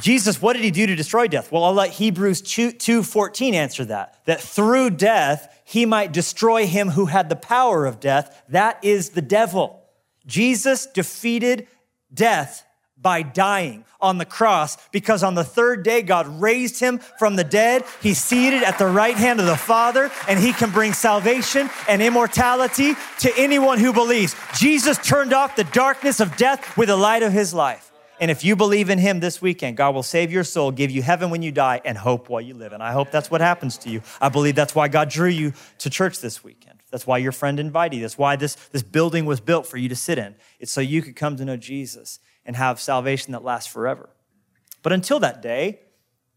Jesus, 0.00 0.42
what 0.42 0.54
did 0.54 0.64
he 0.64 0.70
do 0.70 0.86
to 0.86 0.96
destroy 0.96 1.28
death? 1.28 1.52
Well, 1.52 1.64
I'll 1.64 1.72
let 1.72 1.90
Hebrews 1.90 2.42
2, 2.42 3.02
14 3.02 3.54
answer 3.54 3.84
that. 3.86 4.20
That 4.24 4.40
through 4.40 4.90
death, 4.90 5.62
he 5.64 5.86
might 5.86 6.12
destroy 6.12 6.66
him 6.66 6.88
who 6.90 7.06
had 7.06 7.28
the 7.28 7.36
power 7.36 7.86
of 7.86 8.00
death. 8.00 8.42
That 8.48 8.82
is 8.82 9.10
the 9.10 9.22
devil. 9.22 9.82
Jesus 10.26 10.86
defeated 10.86 11.68
death 12.12 12.64
by 13.02 13.22
dying 13.22 13.84
on 14.00 14.18
the 14.18 14.24
cross 14.24 14.76
because 14.90 15.22
on 15.22 15.34
the 15.34 15.44
third 15.44 15.82
day, 15.82 16.02
God 16.02 16.26
raised 16.40 16.80
him 16.80 16.98
from 17.18 17.36
the 17.36 17.44
dead. 17.44 17.84
He's 18.00 18.22
seated 18.22 18.62
at 18.62 18.78
the 18.78 18.86
right 18.86 19.16
hand 19.16 19.40
of 19.40 19.46
the 19.46 19.56
Father, 19.56 20.10
and 20.28 20.38
he 20.38 20.52
can 20.52 20.70
bring 20.70 20.92
salvation 20.92 21.68
and 21.88 22.00
immortality 22.00 22.94
to 23.20 23.32
anyone 23.36 23.78
who 23.78 23.92
believes. 23.92 24.34
Jesus 24.58 24.98
turned 24.98 25.32
off 25.32 25.56
the 25.56 25.64
darkness 25.64 26.20
of 26.20 26.36
death 26.36 26.76
with 26.76 26.88
the 26.88 26.96
light 26.96 27.22
of 27.22 27.32
his 27.32 27.52
life. 27.52 27.90
And 28.20 28.30
if 28.30 28.44
you 28.44 28.54
believe 28.54 28.88
in 28.88 28.98
him 28.98 29.18
this 29.18 29.42
weekend, 29.42 29.76
God 29.76 29.96
will 29.96 30.04
save 30.04 30.30
your 30.30 30.44
soul, 30.44 30.70
give 30.70 30.92
you 30.92 31.02
heaven 31.02 31.30
when 31.30 31.42
you 31.42 31.50
die, 31.50 31.80
and 31.84 31.98
hope 31.98 32.28
while 32.28 32.40
you 32.40 32.54
live. 32.54 32.72
And 32.72 32.80
I 32.80 32.92
hope 32.92 33.10
that's 33.10 33.32
what 33.32 33.40
happens 33.40 33.78
to 33.78 33.90
you. 33.90 34.00
I 34.20 34.28
believe 34.28 34.54
that's 34.54 34.76
why 34.76 34.86
God 34.86 35.10
drew 35.10 35.28
you 35.28 35.54
to 35.78 35.90
church 35.90 36.20
this 36.20 36.44
weekend. 36.44 36.78
That's 36.92 37.04
why 37.04 37.18
your 37.18 37.32
friend 37.32 37.58
invited 37.58 37.96
you. 37.96 38.02
That's 38.02 38.18
why 38.18 38.36
this, 38.36 38.54
this 38.70 38.84
building 38.84 39.24
was 39.24 39.40
built 39.40 39.66
for 39.66 39.76
you 39.76 39.88
to 39.88 39.96
sit 39.96 40.18
in. 40.18 40.36
It's 40.60 40.70
so 40.70 40.80
you 40.80 41.02
could 41.02 41.16
come 41.16 41.36
to 41.36 41.44
know 41.44 41.56
Jesus 41.56 42.20
and 42.44 42.56
have 42.56 42.80
salvation 42.80 43.32
that 43.32 43.44
lasts 43.44 43.72
forever. 43.72 44.08
But 44.82 44.92
until 44.92 45.20
that 45.20 45.42
day, 45.42 45.80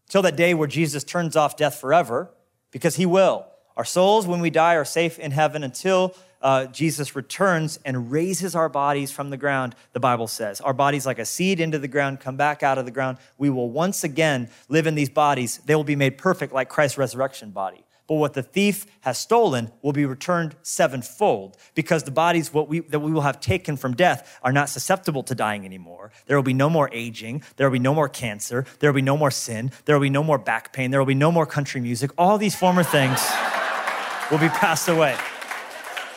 until 0.06 0.22
that 0.22 0.36
day 0.36 0.54
where 0.54 0.68
Jesus 0.68 1.04
turns 1.04 1.36
off 1.36 1.56
death 1.56 1.80
forever, 1.80 2.30
because 2.70 2.96
he 2.96 3.06
will, 3.06 3.46
our 3.76 3.84
souls, 3.84 4.26
when 4.26 4.40
we 4.40 4.50
die, 4.50 4.74
are 4.74 4.84
safe 4.84 5.18
in 5.18 5.32
heaven 5.32 5.62
until 5.62 6.14
uh, 6.40 6.66
Jesus 6.66 7.16
returns 7.16 7.78
and 7.84 8.10
raises 8.10 8.54
our 8.54 8.68
bodies 8.68 9.10
from 9.10 9.30
the 9.30 9.36
ground, 9.36 9.74
the 9.92 10.00
Bible 10.00 10.28
says. 10.28 10.60
Our 10.60 10.74
bodies, 10.74 11.06
like 11.06 11.18
a 11.18 11.24
seed 11.24 11.60
into 11.60 11.78
the 11.78 11.88
ground, 11.88 12.20
come 12.20 12.36
back 12.36 12.62
out 12.62 12.78
of 12.78 12.84
the 12.84 12.90
ground. 12.90 13.18
We 13.36 13.50
will 13.50 13.70
once 13.70 14.04
again 14.04 14.50
live 14.68 14.86
in 14.86 14.94
these 14.94 15.08
bodies. 15.08 15.58
They 15.66 15.74
will 15.74 15.84
be 15.84 15.96
made 15.96 16.18
perfect 16.18 16.52
like 16.52 16.68
Christ's 16.68 16.98
resurrection 16.98 17.50
body. 17.50 17.85
But 18.06 18.14
what 18.16 18.34
the 18.34 18.42
thief 18.42 18.86
has 19.00 19.18
stolen 19.18 19.72
will 19.82 19.92
be 19.92 20.06
returned 20.06 20.54
sevenfold 20.62 21.56
because 21.74 22.04
the 22.04 22.12
bodies 22.12 22.54
we, 22.54 22.80
that 22.80 23.00
we 23.00 23.12
will 23.12 23.22
have 23.22 23.40
taken 23.40 23.76
from 23.76 23.94
death 23.94 24.38
are 24.42 24.52
not 24.52 24.68
susceptible 24.68 25.24
to 25.24 25.34
dying 25.34 25.64
anymore. 25.64 26.12
There 26.26 26.36
will 26.36 26.44
be 26.44 26.54
no 26.54 26.70
more 26.70 26.88
aging. 26.92 27.42
There 27.56 27.68
will 27.68 27.72
be 27.72 27.80
no 27.80 27.94
more 27.94 28.08
cancer. 28.08 28.64
There 28.78 28.90
will 28.90 28.96
be 28.96 29.02
no 29.02 29.16
more 29.16 29.32
sin. 29.32 29.72
There 29.86 29.96
will 29.96 30.04
be 30.04 30.10
no 30.10 30.22
more 30.22 30.38
back 30.38 30.72
pain. 30.72 30.92
There 30.92 31.00
will 31.00 31.06
be 31.06 31.14
no 31.14 31.32
more 31.32 31.46
country 31.46 31.80
music. 31.80 32.12
All 32.16 32.38
these 32.38 32.54
former 32.54 32.84
things 32.84 33.20
will 34.30 34.38
be 34.38 34.48
passed 34.48 34.88
away. 34.88 35.16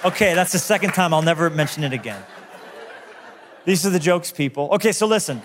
Okay, 0.05 0.35
that's 0.35 0.51
the 0.51 0.59
second 0.59 0.91
time 0.91 1.13
I'll 1.13 1.23
never 1.23 1.49
mention 1.49 1.83
it 1.83 1.91
again. 1.91 2.23
These 3.65 3.85
are 3.85 3.89
the 3.89 3.99
jokes, 3.99 4.31
people. 4.31 4.69
Okay, 4.73 4.91
so 4.91 5.07
listen. 5.07 5.41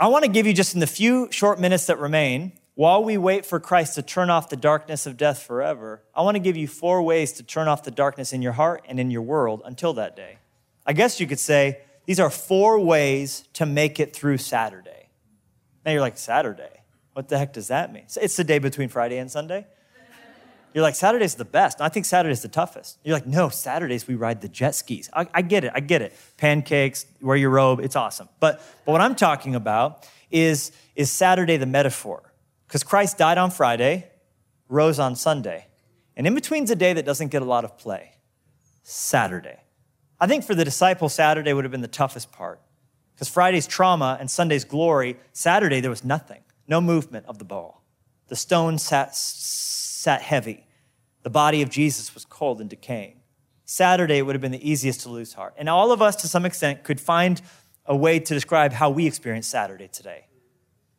I 0.00 0.06
want 0.06 0.24
to 0.24 0.30
give 0.30 0.46
you 0.46 0.54
just 0.54 0.72
in 0.72 0.80
the 0.80 0.86
few 0.86 1.28
short 1.30 1.60
minutes 1.60 1.86
that 1.86 1.98
remain 1.98 2.52
while 2.80 3.04
we 3.04 3.18
wait 3.18 3.44
for 3.44 3.60
Christ 3.60 3.96
to 3.96 4.02
turn 4.02 4.30
off 4.30 4.48
the 4.48 4.56
darkness 4.56 5.04
of 5.04 5.18
death 5.18 5.42
forever, 5.42 6.00
I 6.14 6.22
want 6.22 6.36
to 6.36 6.38
give 6.38 6.56
you 6.56 6.66
four 6.66 7.02
ways 7.02 7.30
to 7.32 7.42
turn 7.42 7.68
off 7.68 7.82
the 7.82 7.90
darkness 7.90 8.32
in 8.32 8.40
your 8.40 8.52
heart 8.52 8.86
and 8.88 8.98
in 8.98 9.10
your 9.10 9.20
world 9.20 9.60
until 9.66 9.92
that 9.92 10.16
day. 10.16 10.38
I 10.86 10.94
guess 10.94 11.20
you 11.20 11.26
could 11.26 11.38
say 11.38 11.82
these 12.06 12.18
are 12.18 12.30
four 12.30 12.80
ways 12.80 13.44
to 13.52 13.66
make 13.66 14.00
it 14.00 14.16
through 14.16 14.38
Saturday. 14.38 15.10
Now 15.84 15.92
you're 15.92 16.00
like, 16.00 16.16
Saturday? 16.16 16.80
What 17.12 17.28
the 17.28 17.36
heck 17.36 17.52
does 17.52 17.68
that 17.68 17.92
mean? 17.92 18.06
It's 18.16 18.36
the 18.36 18.44
day 18.44 18.58
between 18.58 18.88
Friday 18.88 19.18
and 19.18 19.30
Sunday. 19.30 19.66
You're 20.72 20.82
like, 20.82 20.94
Saturday's 20.94 21.34
the 21.34 21.44
best. 21.44 21.82
I 21.82 21.90
think 21.90 22.06
Saturday's 22.06 22.40
the 22.40 22.48
toughest. 22.48 22.96
You're 23.04 23.14
like, 23.14 23.26
no, 23.26 23.50
Saturdays 23.50 24.08
we 24.08 24.14
ride 24.14 24.40
the 24.40 24.48
jet 24.48 24.74
skis. 24.74 25.10
I, 25.12 25.28
I 25.34 25.42
get 25.42 25.64
it. 25.64 25.72
I 25.74 25.80
get 25.80 26.00
it. 26.00 26.14
Pancakes, 26.38 27.04
wear 27.20 27.36
your 27.36 27.50
robe. 27.50 27.80
It's 27.80 27.94
awesome. 27.94 28.30
But, 28.40 28.62
but 28.86 28.92
what 28.92 29.02
I'm 29.02 29.16
talking 29.16 29.54
about 29.54 30.08
is, 30.30 30.72
is 30.96 31.10
Saturday 31.10 31.58
the 31.58 31.66
metaphor. 31.66 32.22
Because 32.70 32.84
Christ 32.84 33.18
died 33.18 33.36
on 33.36 33.50
Friday, 33.50 34.08
rose 34.68 35.00
on 35.00 35.16
Sunday. 35.16 35.66
And 36.16 36.24
in 36.24 36.36
between's 36.36 36.70
a 36.70 36.76
day 36.76 36.92
that 36.92 37.04
doesn't 37.04 37.32
get 37.32 37.42
a 37.42 37.44
lot 37.44 37.64
of 37.64 37.76
play 37.76 38.12
Saturday. 38.84 39.58
I 40.20 40.28
think 40.28 40.44
for 40.44 40.54
the 40.54 40.64
disciples, 40.64 41.12
Saturday 41.12 41.52
would 41.52 41.64
have 41.64 41.72
been 41.72 41.80
the 41.80 41.88
toughest 41.88 42.30
part. 42.30 42.60
Because 43.12 43.28
Friday's 43.28 43.66
trauma 43.66 44.16
and 44.20 44.30
Sunday's 44.30 44.64
glory, 44.64 45.16
Saturday 45.32 45.80
there 45.80 45.90
was 45.90 46.04
nothing, 46.04 46.42
no 46.68 46.80
movement 46.80 47.26
of 47.26 47.38
the 47.38 47.44
ball. 47.44 47.82
The 48.28 48.36
stone 48.36 48.78
sat, 48.78 49.16
sat 49.16 50.22
heavy. 50.22 50.64
The 51.24 51.30
body 51.30 51.62
of 51.62 51.70
Jesus 51.70 52.14
was 52.14 52.24
cold 52.24 52.60
and 52.60 52.70
decaying. 52.70 53.16
Saturday 53.64 54.22
would 54.22 54.36
have 54.36 54.42
been 54.42 54.52
the 54.52 54.70
easiest 54.70 55.00
to 55.00 55.08
lose 55.08 55.32
heart. 55.32 55.54
And 55.58 55.68
all 55.68 55.90
of 55.90 56.00
us, 56.00 56.14
to 56.22 56.28
some 56.28 56.46
extent, 56.46 56.84
could 56.84 57.00
find 57.00 57.42
a 57.84 57.96
way 57.96 58.20
to 58.20 58.32
describe 58.32 58.72
how 58.74 58.90
we 58.90 59.08
experience 59.08 59.48
Saturday 59.48 59.88
today. 59.88 60.26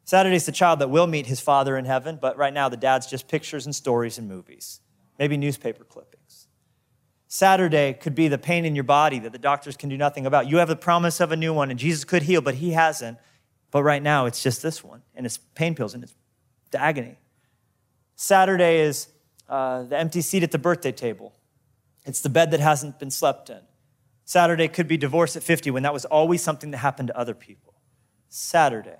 Saturday's 0.03 0.45
the 0.45 0.51
child 0.51 0.79
that 0.79 0.89
will 0.89 1.07
meet 1.07 1.27
his 1.27 1.39
father 1.39 1.77
in 1.77 1.85
heaven, 1.85 2.17
but 2.21 2.37
right 2.37 2.53
now 2.53 2.69
the 2.69 2.77
dad's 2.77 3.07
just 3.07 3.27
pictures 3.27 3.65
and 3.65 3.75
stories 3.75 4.17
and 4.17 4.27
movies, 4.27 4.81
maybe 5.19 5.37
newspaper 5.37 5.83
clippings. 5.83 6.47
Saturday 7.27 7.93
could 7.93 8.13
be 8.13 8.27
the 8.27 8.37
pain 8.37 8.65
in 8.65 8.75
your 8.75 8.83
body 8.83 9.19
that 9.19 9.31
the 9.31 9.39
doctors 9.39 9.77
can 9.77 9.87
do 9.87 9.97
nothing 9.97 10.25
about. 10.25 10.49
You 10.49 10.57
have 10.57 10.67
the 10.67 10.75
promise 10.75 11.21
of 11.21 11.31
a 11.31 11.37
new 11.37 11.53
one, 11.53 11.69
and 11.69 11.79
Jesus 11.79 12.03
could 12.03 12.23
heal, 12.23 12.41
but 12.41 12.55
he 12.55 12.71
hasn't. 12.71 13.17
But 13.71 13.83
right 13.83 14.03
now 14.03 14.25
it's 14.25 14.43
just 14.43 14.61
this 14.61 14.83
one, 14.83 15.01
and 15.15 15.25
it's 15.25 15.37
pain 15.37 15.75
pills, 15.75 15.93
and 15.93 16.03
it's 16.03 16.13
the 16.71 16.81
agony. 16.81 17.17
Saturday 18.15 18.81
is 18.81 19.07
uh, 19.47 19.83
the 19.83 19.97
empty 19.97 20.21
seat 20.21 20.43
at 20.43 20.51
the 20.51 20.57
birthday 20.57 20.91
table. 20.91 21.33
It's 22.05 22.21
the 22.21 22.29
bed 22.29 22.51
that 22.51 22.59
hasn't 22.59 22.99
been 22.99 23.11
slept 23.11 23.49
in. 23.49 23.61
Saturday 24.25 24.67
could 24.67 24.87
be 24.87 24.97
divorce 24.97 25.35
at 25.35 25.43
50 25.43 25.71
when 25.71 25.83
that 25.83 25.93
was 25.93 26.05
always 26.05 26.41
something 26.41 26.71
that 26.71 26.77
happened 26.77 27.07
to 27.07 27.17
other 27.17 27.33
people. 27.33 27.75
Saturday 28.29 28.99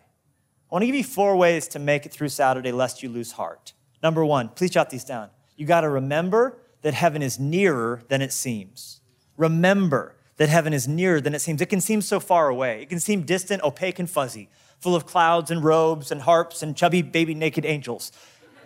I 0.71 0.75
want 0.75 0.83
to 0.83 0.85
give 0.85 0.95
you 0.95 1.03
four 1.03 1.35
ways 1.35 1.67
to 1.69 1.79
make 1.79 2.05
it 2.05 2.13
through 2.13 2.29
Saturday 2.29 2.71
lest 2.71 3.03
you 3.03 3.09
lose 3.09 3.33
heart. 3.33 3.73
Number 4.01 4.23
one, 4.23 4.47
please 4.47 4.69
jot 4.69 4.89
these 4.89 5.03
down. 5.03 5.29
You 5.57 5.65
got 5.65 5.81
to 5.81 5.89
remember 5.89 6.59
that 6.81 6.93
heaven 6.93 7.21
is 7.21 7.37
nearer 7.37 8.03
than 8.07 8.21
it 8.21 8.31
seems. 8.31 9.01
Remember 9.35 10.15
that 10.37 10.47
heaven 10.47 10.71
is 10.71 10.87
nearer 10.87 11.19
than 11.19 11.35
it 11.35 11.39
seems. 11.39 11.59
It 11.59 11.65
can 11.65 11.81
seem 11.81 12.01
so 12.01 12.21
far 12.21 12.47
away. 12.47 12.83
It 12.83 12.89
can 12.89 13.01
seem 13.01 13.23
distant, 13.23 13.61
opaque, 13.63 13.99
and 13.99 14.09
fuzzy, 14.09 14.49
full 14.79 14.95
of 14.95 15.05
clouds 15.05 15.51
and 15.51 15.61
robes 15.61 16.09
and 16.09 16.21
harps 16.21 16.63
and 16.63 16.73
chubby 16.73 17.01
baby 17.01 17.33
naked 17.33 17.65
angels. 17.65 18.13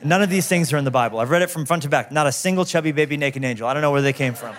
None 0.03 0.21
of 0.21 0.29
these 0.29 0.47
things 0.47 0.71
are 0.71 0.77
in 0.77 0.85
the 0.85 0.91
Bible. 0.91 1.19
I've 1.19 1.31
read 1.31 1.41
it 1.41 1.49
from 1.49 1.65
front 1.65 1.81
to 1.83 1.89
back. 1.89 2.11
Not 2.11 2.27
a 2.27 2.31
single 2.31 2.65
chubby 2.65 2.91
baby 2.91 3.17
naked 3.17 3.43
angel. 3.43 3.67
I 3.67 3.73
don't 3.73 3.81
know 3.81 3.91
where 3.91 4.03
they 4.03 4.13
came 4.13 4.35
from. 4.35 4.55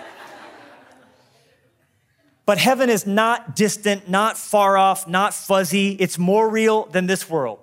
But 2.47 2.59
heaven 2.59 2.89
is 2.89 3.05
not 3.05 3.57
distant, 3.57 4.07
not 4.07 4.37
far 4.37 4.77
off, 4.77 5.05
not 5.05 5.33
fuzzy. 5.33 5.91
It's 5.99 6.17
more 6.17 6.49
real 6.49 6.85
than 6.85 7.05
this 7.05 7.29
world. 7.29 7.59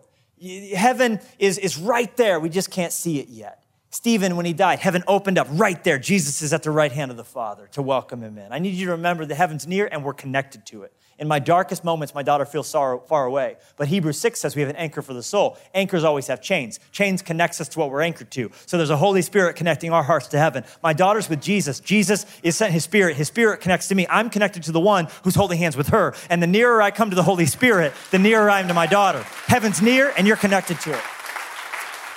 Heaven 0.75 1.20
is, 1.38 1.57
is 1.57 1.79
right 1.79 2.14
there. 2.18 2.38
We 2.38 2.51
just 2.51 2.70
can't 2.70 2.92
see 2.92 3.18
it 3.18 3.29
yet. 3.29 3.64
Stephen, 3.88 4.37
when 4.37 4.44
he 4.44 4.53
died, 4.53 4.81
heaven 4.81 5.03
opened 5.09 5.38
up 5.38 5.47
right 5.53 5.83
there. 5.85 5.99
Jesus 5.99 6.42
is 6.42 6.53
at 6.53 6.64
the 6.64 6.70
right 6.70 6.92
hand 6.92 7.11
of 7.11 7.16
the 7.16 7.25
Father 7.25 7.66
to 7.68 7.81
welcome 7.81 8.23
him 8.23 8.37
in. 8.37 8.53
I 8.53 8.59
need 8.59 8.75
you 8.75 8.85
to 8.85 8.92
remember 8.92 9.25
that 9.25 9.37
heaven's 9.37 9.66
near 9.66 9.88
and 9.90 10.05
we're 10.05 10.12
connected 10.12 10.66
to 10.66 10.83
it. 10.83 10.92
In 11.18 11.29
my 11.29 11.38
darkest 11.38 11.85
moments, 11.85 12.14
my 12.14 12.22
daughter 12.22 12.44
feels 12.44 12.68
sorrow, 12.68 12.98
far 12.98 13.24
away. 13.24 13.57
But 13.77 13.88
Hebrews 13.88 14.20
6 14.20 14.40
says 14.40 14.57
we 14.57 14.62
have 14.62 14.70
an 14.70 14.77
anchor 14.77 15.00
for 15.00 15.14
the 15.14 15.22
soul. 15.22 15.57
Anchors 15.72 16.03
always 16.03 16.27
have 16.27 16.42
chains. 16.42 16.81
Chains 16.90 17.22
connects 17.22 17.61
us 17.61 17.68
to 17.68 17.79
what 17.79 17.90
we're 17.90 18.03
anchored 18.03 18.31
to. 18.33 18.50
So 18.66 18.77
there's 18.77 18.90
a 18.90 18.96
Holy 18.96 19.22
Spirit 19.22 19.57
connecting 19.57 19.92
our 19.92 20.03
hearts 20.03 20.27
to 20.29 20.38
heaven. 20.38 20.64
My 20.83 20.92
daughter's 20.92 21.29
with 21.29 21.40
Jesus. 21.40 21.79
Jesus 21.79 22.27
is 22.42 22.57
sent 22.57 22.72
his 22.72 22.85
spirit. 22.85 23.16
His 23.16 23.29
spirit 23.29 23.61
connects 23.61 23.88
to 23.88 23.94
me. 23.94 24.07
I'm 24.11 24.29
connected 24.29 24.64
to 24.64 24.72
the 24.72 24.81
one 24.81 25.09
who's 25.22 25.37
holding 25.37 25.59
hands 25.59 25.77
with 25.77 25.88
her. 25.88 26.14
And 26.29 26.42
the 26.42 26.48
nearer 26.48 26.83
I 26.83 26.90
come 26.90 27.11
to 27.11 27.16
the 27.16 27.22
Holy 27.22 27.46
Spirit, 27.46 27.92
the 28.11 28.18
nearer 28.18 28.50
I 28.50 28.61
am 28.61 28.68
to 28.68 28.74
my 28.74 28.87
daughter. 28.87 29.22
Heaven's 29.46 29.81
near 29.81 30.12
and 30.16 30.27
you're 30.27 30.37
connected 30.37 30.81
to 30.81 30.92
it. 30.92 31.03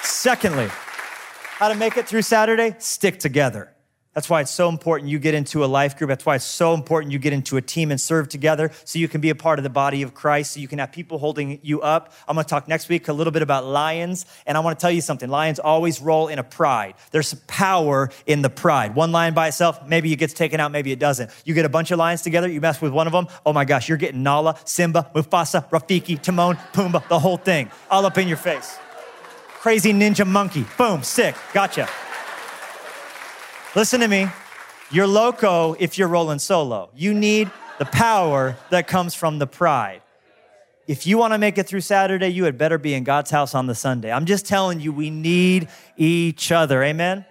Secondly, 0.01 0.67
how 0.69 1.69
to 1.69 1.75
make 1.75 1.97
it 1.97 2.07
through 2.07 2.23
Saturday? 2.23 2.75
Stick 2.79 3.19
together. 3.19 3.73
That's 4.17 4.31
why 4.31 4.41
it's 4.41 4.49
so 4.49 4.67
important 4.67 5.11
you 5.11 5.19
get 5.19 5.35
into 5.35 5.63
a 5.63 5.67
life 5.67 5.95
group. 5.95 6.07
That's 6.07 6.25
why 6.25 6.37
it's 6.37 6.43
so 6.43 6.73
important 6.73 7.13
you 7.13 7.19
get 7.19 7.33
into 7.33 7.55
a 7.55 7.61
team 7.61 7.91
and 7.91 8.01
serve 8.01 8.29
together 8.29 8.71
so 8.83 8.97
you 8.97 9.07
can 9.07 9.21
be 9.21 9.29
a 9.29 9.35
part 9.35 9.59
of 9.59 9.63
the 9.63 9.69
body 9.69 10.01
of 10.01 10.15
Christ, 10.15 10.53
so 10.53 10.59
you 10.59 10.67
can 10.67 10.79
have 10.79 10.91
people 10.91 11.19
holding 11.19 11.59
you 11.61 11.81
up. 11.81 12.11
I'm 12.27 12.33
going 12.33 12.43
to 12.43 12.49
talk 12.49 12.67
next 12.67 12.89
week 12.89 13.09
a 13.09 13.13
little 13.13 13.29
bit 13.29 13.43
about 13.43 13.63
lions. 13.63 14.25
And 14.47 14.57
I 14.57 14.61
want 14.61 14.79
to 14.79 14.81
tell 14.81 14.89
you 14.89 15.01
something 15.01 15.29
lions 15.29 15.59
always 15.59 16.01
roll 16.01 16.29
in 16.29 16.39
a 16.39 16.43
pride. 16.43 16.95
There's 17.11 17.35
power 17.45 18.09
in 18.25 18.41
the 18.41 18.49
pride. 18.49 18.95
One 18.95 19.11
lion 19.11 19.35
by 19.35 19.49
itself, 19.49 19.87
maybe 19.87 20.11
it 20.11 20.15
gets 20.15 20.33
taken 20.33 20.59
out, 20.59 20.71
maybe 20.71 20.91
it 20.91 20.97
doesn't. 20.97 21.29
You 21.45 21.53
get 21.53 21.65
a 21.65 21.69
bunch 21.69 21.91
of 21.91 21.99
lions 21.99 22.23
together, 22.23 22.49
you 22.49 22.59
mess 22.59 22.81
with 22.81 22.93
one 22.93 23.05
of 23.05 23.13
them, 23.13 23.27
oh 23.45 23.53
my 23.53 23.65
gosh, 23.65 23.87
you're 23.87 23.99
getting 23.99 24.23
Nala, 24.23 24.57
Simba, 24.65 25.11
Mufasa, 25.13 25.69
Rafiki, 25.69 26.19
Timon, 26.19 26.55
Pumbaa, 26.73 27.07
the 27.07 27.19
whole 27.19 27.37
thing, 27.37 27.69
all 27.91 28.03
up 28.03 28.17
in 28.17 28.27
your 28.27 28.37
face. 28.37 28.79
Crazy 29.59 29.93
ninja 29.93 30.25
monkey. 30.25 30.65
Boom, 30.75 31.03
sick. 31.03 31.35
Gotcha. 31.53 31.87
Listen 33.77 33.99
to 33.99 34.07
me. 34.07 34.27
You're 34.89 35.05
loco 35.05 35.73
if 35.73 35.99
you're 35.99 36.07
rolling 36.07 36.39
solo. 36.39 36.89
You 36.95 37.13
need 37.13 37.51
the 37.77 37.85
power 37.85 38.57
that 38.71 38.87
comes 38.87 39.13
from 39.13 39.37
the 39.37 39.45
pride. 39.45 40.01
If 40.87 41.05
you 41.05 41.19
want 41.19 41.33
to 41.33 41.37
make 41.37 41.59
it 41.59 41.67
through 41.67 41.81
Saturday, 41.81 42.29
you 42.29 42.45
had 42.45 42.57
better 42.57 42.79
be 42.79 42.95
in 42.95 43.03
God's 43.03 43.29
house 43.29 43.53
on 43.53 43.67
the 43.67 43.75
Sunday. 43.75 44.11
I'm 44.11 44.25
just 44.25 44.47
telling 44.47 44.79
you, 44.79 44.91
we 44.91 45.11
need 45.11 45.67
each 45.95 46.51
other. 46.51 46.81
Amen? 46.81 47.23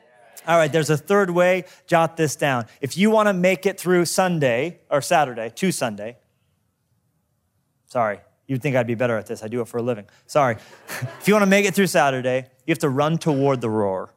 All 0.46 0.56
right, 0.56 0.70
there's 0.70 0.88
a 0.88 0.96
third 0.96 1.30
way. 1.30 1.64
Jot 1.88 2.16
this 2.16 2.37
down. 2.37 2.66
If 2.80 2.96
you 2.96 3.11
want 3.11 3.26
to 3.26 3.32
make 3.32 3.66
it 3.66 3.80
through 3.80 4.04
Sunday 4.04 4.78
or 4.88 5.00
Saturday 5.00 5.50
to 5.52 5.72
Sunday, 5.72 6.16
sorry, 7.87 8.20
you'd 8.46 8.62
think 8.62 8.76
I'd 8.76 8.87
be 8.87 8.94
better 8.94 9.18
at 9.18 9.26
this. 9.26 9.42
I 9.42 9.48
do 9.48 9.62
it 9.62 9.66
for 9.66 9.78
a 9.78 9.82
living. 9.82 10.06
Sorry. 10.28 10.59
if 11.18 11.26
you 11.26 11.35
want 11.35 11.42
to 11.42 11.50
make 11.50 11.66
it 11.66 11.74
through 11.74 11.88
Saturday, 11.88 12.46
you 12.66 12.70
have 12.70 12.78
to 12.78 12.88
run 12.88 13.18
toward 13.18 13.61
the 13.61 13.68
roar 13.68 14.12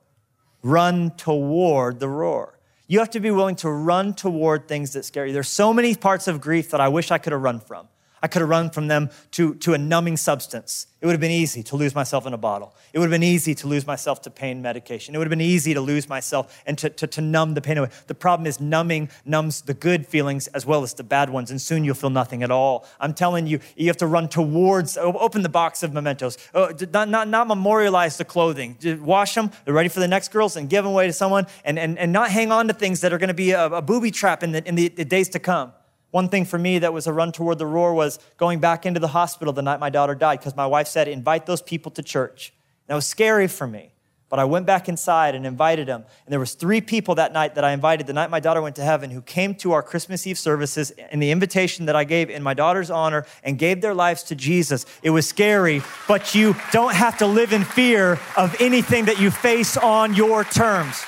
run 0.62 1.12
toward 1.12 2.00
the 2.00 2.10
roar. 2.10 2.60
You 2.88 3.00
have 3.00 3.12
to 3.12 3.19
be 3.19 3.32
willing 3.32 3.56
to 3.58 3.69
run 3.69 4.13
toward 4.13 4.67
things 4.67 4.93
that 4.93 5.06
scare 5.06 5.26
you. 5.28 5.34
There's 5.34 5.48
so 5.48 5.74
many 5.74 5.95
parts 5.95 6.28
of 6.28 6.41
grief 6.41 6.72
that 6.72 6.82
I 6.82 6.88
wish 6.88 7.12
I 7.12 7.17
could 7.19 7.34
have 7.34 7.41
run 7.41 7.60
from. 7.60 7.88
I 8.22 8.28
could 8.28 8.42
have 8.42 8.50
run 8.50 8.70
from 8.70 8.88
them 8.88 9.10
to, 9.32 9.56
to 9.56 9.74
a 9.74 9.78
numbing 9.78 10.18
substance. 10.18 10.88
It 11.02 11.06
would 11.06 11.14
have 11.14 11.22
been 11.22 11.32
easy 11.32 11.64
to 11.64 11.78
lose 11.78 11.96
myself 11.96 12.26
in 12.26 12.34
a 12.34 12.38
bottle. 12.38 12.76
It 12.92 13.00
would 13.00 13.06
have 13.06 13.12
been 13.12 13.24
easy 13.24 13.56
to 13.56 13.68
lose 13.68 13.88
myself 13.88 14.22
to 14.24 14.30
pain 14.30 14.62
medication. 14.62 15.16
It 15.16 15.18
would 15.18 15.28
have 15.28 15.30
been 15.30 15.40
easy 15.40 15.74
to 15.74 15.80
lose 15.80 16.10
myself 16.10 16.62
and 16.66 16.78
to, 16.78 16.90
to, 16.90 17.08
to 17.08 17.22
numb 17.22 17.54
the 17.54 17.62
pain 17.62 17.78
away. 17.78 17.90
The 18.08 18.16
problem 18.16 18.46
is 18.46 18.60
numbing 18.60 19.10
numbs 19.24 19.62
the 19.62 19.74
good 19.74 20.06
feelings 20.06 20.48
as 20.48 20.66
well 20.66 20.84
as 20.84 20.94
the 20.94 21.04
bad 21.04 21.30
ones, 21.30 21.52
and 21.52 21.62
soon 21.62 21.86
you'll 21.86 21.96
feel 21.96 22.10
nothing 22.10 22.44
at 22.44 22.52
all. 22.52 22.86
I'm 23.00 23.14
telling 23.14 23.48
you, 23.48 23.62
you 23.78 23.88
have 23.88 23.98
to 23.98 24.08
run 24.08 24.28
towards, 24.28 24.98
open 24.98 25.42
the 25.42 25.50
box 25.50 25.84
of 25.84 25.94
mementos. 25.94 26.38
Oh, 26.54 26.74
not, 26.92 27.08
not, 27.08 27.30
not 27.30 27.48
memorialize 27.48 28.18
the 28.18 28.26
clothing. 28.26 28.76
Just 28.82 29.02
wash 29.02 29.36
them, 29.36 29.52
they're 29.64 29.74
ready 29.74 29.90
for 29.90 30.02
the 30.02 30.08
next 30.08 30.34
girls, 30.34 30.58
and 30.58 30.70
give 30.70 30.84
them 30.84 30.92
away 30.92 31.08
to 31.08 31.14
someone, 31.14 31.48
and, 31.64 31.80
and, 31.80 31.98
and 31.98 32.12
not 32.12 32.30
hang 32.30 32.52
on 32.52 32.68
to 32.68 32.74
things 32.74 33.00
that 33.02 33.14
are 33.14 33.18
going 33.18 33.30
to 33.30 33.34
be 33.34 33.52
a, 33.52 33.68
a 33.68 33.82
booby 33.82 34.12
trap 34.12 34.44
in 34.44 34.52
the, 34.52 34.68
in 34.68 34.76
the, 34.76 34.90
the 34.90 35.06
days 35.06 35.30
to 35.30 35.40
come. 35.40 35.72
One 36.12 36.30
thing 36.30 36.45
for 36.45 36.58
me 36.58 36.80
that 36.80 36.93
was 36.93 37.06
a 37.08 37.13
run 37.13 37.32
toward 37.32 37.60
the 37.60 37.65
roar 37.65 37.93
was 37.93 38.19
going 38.38 38.60
back 38.60 38.86
into 38.86 39.00
the 39.00 39.10
hospital 39.10 39.54
the 39.54 39.62
night 39.62 39.80
my 39.80 39.89
daughter 39.89 40.15
died 40.15 40.39
because 40.39 40.56
my 40.56 40.65
wife 40.65 40.88
said, 40.88 41.08
invite 41.08 41.45
those 41.45 41.62
people 41.62 41.91
to 41.91 42.04
church. 42.04 42.52
And 42.88 42.93
it 42.93 42.95
was 42.95 43.06
scary 43.06 43.48
for 43.48 43.67
me. 43.67 43.91
But 44.30 44.38
I 44.38 44.45
went 44.45 44.67
back 44.67 44.88
inside 44.88 45.34
and 45.34 45.45
invited 45.45 45.88
them. 45.88 46.06
And 46.26 46.32
there 46.32 46.39
was 46.39 46.54
three 46.54 46.82
people 46.82 47.15
that 47.15 47.34
night 47.34 47.56
that 47.56 47.63
I 47.63 47.72
invited 47.72 48.06
the 48.06 48.13
night 48.13 48.30
my 48.30 48.39
daughter 48.39 48.62
went 48.62 48.76
to 48.76 48.84
heaven 48.84 49.10
who 49.10 49.24
came 49.24 49.56
to 49.56 49.72
our 49.72 49.82
Christmas 49.82 50.28
Eve 50.28 50.38
services 50.38 50.91
in 51.12 51.19
the 51.19 51.32
invitation 51.32 51.88
that 51.88 51.95
I 51.95 52.04
gave 52.04 52.30
in 52.30 52.43
my 52.43 52.54
daughter's 52.54 52.91
honor 52.91 53.26
and 53.43 53.58
gave 53.58 53.82
their 53.82 53.95
lives 53.95 54.22
to 54.24 54.36
Jesus. 54.36 54.86
It 55.02 55.10
was 55.10 55.28
scary, 55.28 55.82
but 56.08 56.36
you 56.36 56.56
don't 56.72 56.93
have 56.93 57.17
to 57.19 57.26
live 57.26 57.54
in 57.54 57.63
fear 57.63 58.19
of 58.38 58.56
anything 58.60 59.06
that 59.06 59.19
you 59.19 59.32
face 59.32 59.78
on 59.78 60.13
your 60.13 60.43
terms. 60.43 61.04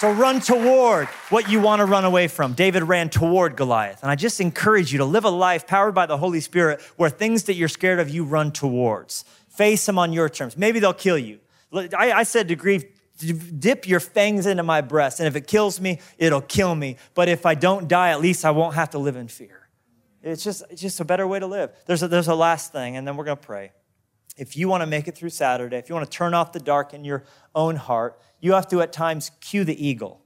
So 0.00 0.10
run 0.10 0.40
toward 0.40 1.08
what 1.28 1.50
you 1.50 1.60
want 1.60 1.80
to 1.80 1.84
run 1.84 2.06
away 2.06 2.26
from. 2.28 2.54
David 2.54 2.84
ran 2.84 3.10
toward 3.10 3.54
Goliath. 3.54 4.00
And 4.00 4.10
I 4.10 4.14
just 4.14 4.40
encourage 4.40 4.92
you 4.92 4.98
to 5.00 5.04
live 5.04 5.26
a 5.26 5.28
life 5.28 5.66
powered 5.66 5.94
by 5.94 6.06
the 6.06 6.16
Holy 6.16 6.40
Spirit 6.40 6.80
where 6.96 7.10
things 7.10 7.42
that 7.44 7.52
you're 7.52 7.68
scared 7.68 7.98
of, 7.98 8.08
you 8.08 8.24
run 8.24 8.50
towards. 8.50 9.26
Face 9.50 9.84
them 9.84 9.98
on 9.98 10.14
your 10.14 10.30
terms. 10.30 10.56
Maybe 10.56 10.80
they'll 10.80 10.94
kill 10.94 11.18
you. 11.18 11.40
I, 11.70 12.12
I 12.12 12.22
said 12.22 12.48
to 12.48 12.56
grief, 12.56 12.84
dip 13.58 13.86
your 13.86 14.00
fangs 14.00 14.46
into 14.46 14.62
my 14.62 14.80
breast. 14.80 15.20
And 15.20 15.26
if 15.26 15.36
it 15.36 15.46
kills 15.46 15.78
me, 15.78 16.00
it'll 16.16 16.40
kill 16.40 16.74
me. 16.74 16.96
But 17.12 17.28
if 17.28 17.44
I 17.44 17.54
don't 17.54 17.86
die, 17.86 18.08
at 18.08 18.22
least 18.22 18.46
I 18.46 18.52
won't 18.52 18.76
have 18.76 18.88
to 18.92 18.98
live 18.98 19.16
in 19.16 19.28
fear. 19.28 19.68
It's 20.22 20.42
just, 20.42 20.62
it's 20.70 20.80
just 20.80 21.00
a 21.00 21.04
better 21.04 21.26
way 21.26 21.40
to 21.40 21.46
live. 21.46 21.72
There's 21.84 22.02
a, 22.02 22.08
there's 22.08 22.28
a 22.28 22.34
last 22.34 22.72
thing, 22.72 22.96
and 22.96 23.06
then 23.06 23.18
we're 23.18 23.24
going 23.24 23.36
to 23.36 23.46
pray. 23.46 23.72
If 24.40 24.56
you 24.56 24.68
want 24.68 24.80
to 24.80 24.86
make 24.86 25.06
it 25.06 25.14
through 25.14 25.28
Saturday, 25.28 25.76
if 25.76 25.90
you 25.90 25.94
want 25.94 26.10
to 26.10 26.16
turn 26.16 26.32
off 26.32 26.52
the 26.52 26.60
dark 26.60 26.94
in 26.94 27.04
your 27.04 27.24
own 27.54 27.76
heart, 27.76 28.18
you 28.40 28.54
have 28.54 28.66
to 28.68 28.80
at 28.80 28.90
times 28.90 29.32
cue 29.42 29.64
the 29.64 29.86
eagle. 29.86 30.22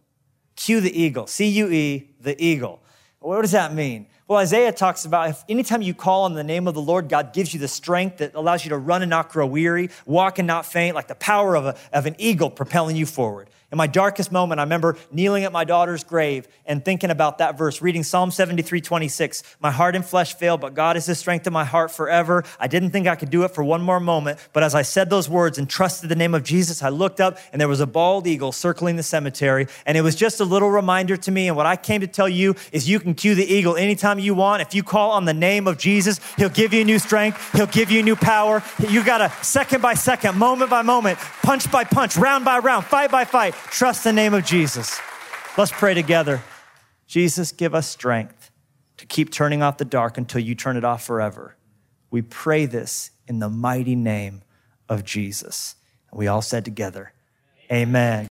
Cue 0.54 0.80
the 0.80 1.02
eagle. 1.02 1.26
C 1.26 1.48
U 1.48 1.68
E, 1.68 2.10
the 2.20 2.40
eagle. 2.42 2.80
What 3.18 3.42
does 3.42 3.50
that 3.50 3.74
mean? 3.74 4.06
Well, 4.28 4.38
Isaiah 4.38 4.70
talks 4.70 5.04
about 5.04 5.30
if 5.30 5.44
anytime 5.48 5.82
you 5.82 5.94
call 5.94 6.22
on 6.22 6.34
the 6.34 6.44
name 6.44 6.68
of 6.68 6.74
the 6.74 6.80
Lord, 6.80 7.08
God 7.08 7.32
gives 7.32 7.52
you 7.52 7.58
the 7.58 7.66
strength 7.66 8.18
that 8.18 8.36
allows 8.36 8.64
you 8.64 8.68
to 8.68 8.78
run 8.78 9.02
and 9.02 9.10
not 9.10 9.30
grow 9.30 9.46
weary, 9.46 9.90
walk 10.06 10.38
and 10.38 10.46
not 10.46 10.64
faint, 10.64 10.94
like 10.94 11.08
the 11.08 11.16
power 11.16 11.56
of, 11.56 11.66
a, 11.66 11.76
of 11.92 12.06
an 12.06 12.14
eagle 12.18 12.50
propelling 12.50 12.94
you 12.94 13.06
forward. 13.06 13.50
In 13.72 13.78
my 13.78 13.86
darkest 13.86 14.30
moment, 14.30 14.60
I 14.60 14.62
remember 14.62 14.96
kneeling 15.10 15.44
at 15.44 15.52
my 15.52 15.64
daughter's 15.64 16.04
grave 16.04 16.46
and 16.66 16.84
thinking 16.84 17.10
about 17.10 17.38
that 17.38 17.58
verse, 17.58 17.82
reading 17.82 18.04
Psalm 18.04 18.30
73, 18.30 18.80
26. 18.80 19.42
My 19.58 19.70
heart 19.70 19.96
and 19.96 20.04
flesh 20.04 20.34
fail, 20.34 20.56
but 20.56 20.74
God 20.74 20.96
is 20.96 21.06
the 21.06 21.14
strength 21.14 21.46
of 21.46 21.52
my 21.52 21.64
heart 21.64 21.90
forever. 21.90 22.44
I 22.60 22.68
didn't 22.68 22.90
think 22.90 23.08
I 23.08 23.16
could 23.16 23.30
do 23.30 23.42
it 23.42 23.48
for 23.48 23.64
one 23.64 23.82
more 23.82 23.98
moment, 23.98 24.38
but 24.52 24.62
as 24.62 24.74
I 24.74 24.82
said 24.82 25.10
those 25.10 25.28
words 25.28 25.58
and 25.58 25.68
trusted 25.68 26.08
the 26.08 26.14
name 26.14 26.34
of 26.34 26.44
Jesus, 26.44 26.82
I 26.82 26.90
looked 26.90 27.20
up 27.20 27.38
and 27.52 27.60
there 27.60 27.66
was 27.66 27.80
a 27.80 27.86
bald 27.86 28.26
eagle 28.26 28.52
circling 28.52 28.96
the 28.96 29.02
cemetery. 29.02 29.66
And 29.86 29.98
it 29.98 30.02
was 30.02 30.14
just 30.14 30.40
a 30.40 30.44
little 30.44 30.70
reminder 30.70 31.16
to 31.16 31.30
me. 31.32 31.48
And 31.48 31.56
what 31.56 31.66
I 31.66 31.76
came 31.76 32.02
to 32.02 32.06
tell 32.06 32.28
you 32.28 32.54
is 32.70 32.88
you 32.88 33.00
can 33.00 33.14
cue 33.14 33.34
the 33.34 33.44
eagle 33.44 33.76
anytime 33.76 34.18
you 34.18 34.34
want. 34.34 34.62
If 34.62 34.74
you 34.74 34.82
call 34.82 35.10
on 35.12 35.24
the 35.24 35.34
name 35.34 35.66
of 35.66 35.78
Jesus, 35.78 36.20
he'll 36.36 36.48
give 36.48 36.72
you 36.72 36.84
new 36.84 36.98
strength. 36.98 37.52
He'll 37.52 37.66
give 37.66 37.90
you 37.90 38.02
new 38.02 38.14
power. 38.14 38.62
You 38.88 39.02
got 39.04 39.18
to 39.18 39.44
second 39.44 39.82
by 39.82 39.94
second, 39.94 40.36
moment 40.36 40.70
by 40.70 40.82
moment, 40.82 41.18
punch 41.18 41.70
by 41.72 41.82
punch, 41.82 42.16
round 42.16 42.44
by 42.44 42.58
round, 42.58 42.84
fight 42.84 43.10
by 43.10 43.24
fight 43.24 43.54
Trust 43.70 44.04
the 44.04 44.12
name 44.12 44.34
of 44.34 44.44
Jesus. 44.44 44.98
Let's 45.56 45.72
pray 45.72 45.94
together. 45.94 46.42
Jesus, 47.06 47.52
give 47.52 47.74
us 47.74 47.88
strength 47.88 48.50
to 48.96 49.06
keep 49.06 49.30
turning 49.30 49.62
off 49.62 49.78
the 49.78 49.84
dark 49.84 50.18
until 50.18 50.40
you 50.40 50.54
turn 50.54 50.76
it 50.76 50.84
off 50.84 51.04
forever. 51.04 51.56
We 52.10 52.22
pray 52.22 52.66
this 52.66 53.10
in 53.26 53.38
the 53.40 53.48
mighty 53.48 53.96
name 53.96 54.42
of 54.88 55.04
Jesus. 55.04 55.76
And 56.10 56.18
we 56.18 56.26
all 56.26 56.42
said 56.42 56.64
together, 56.64 57.12
Amen. 57.70 58.28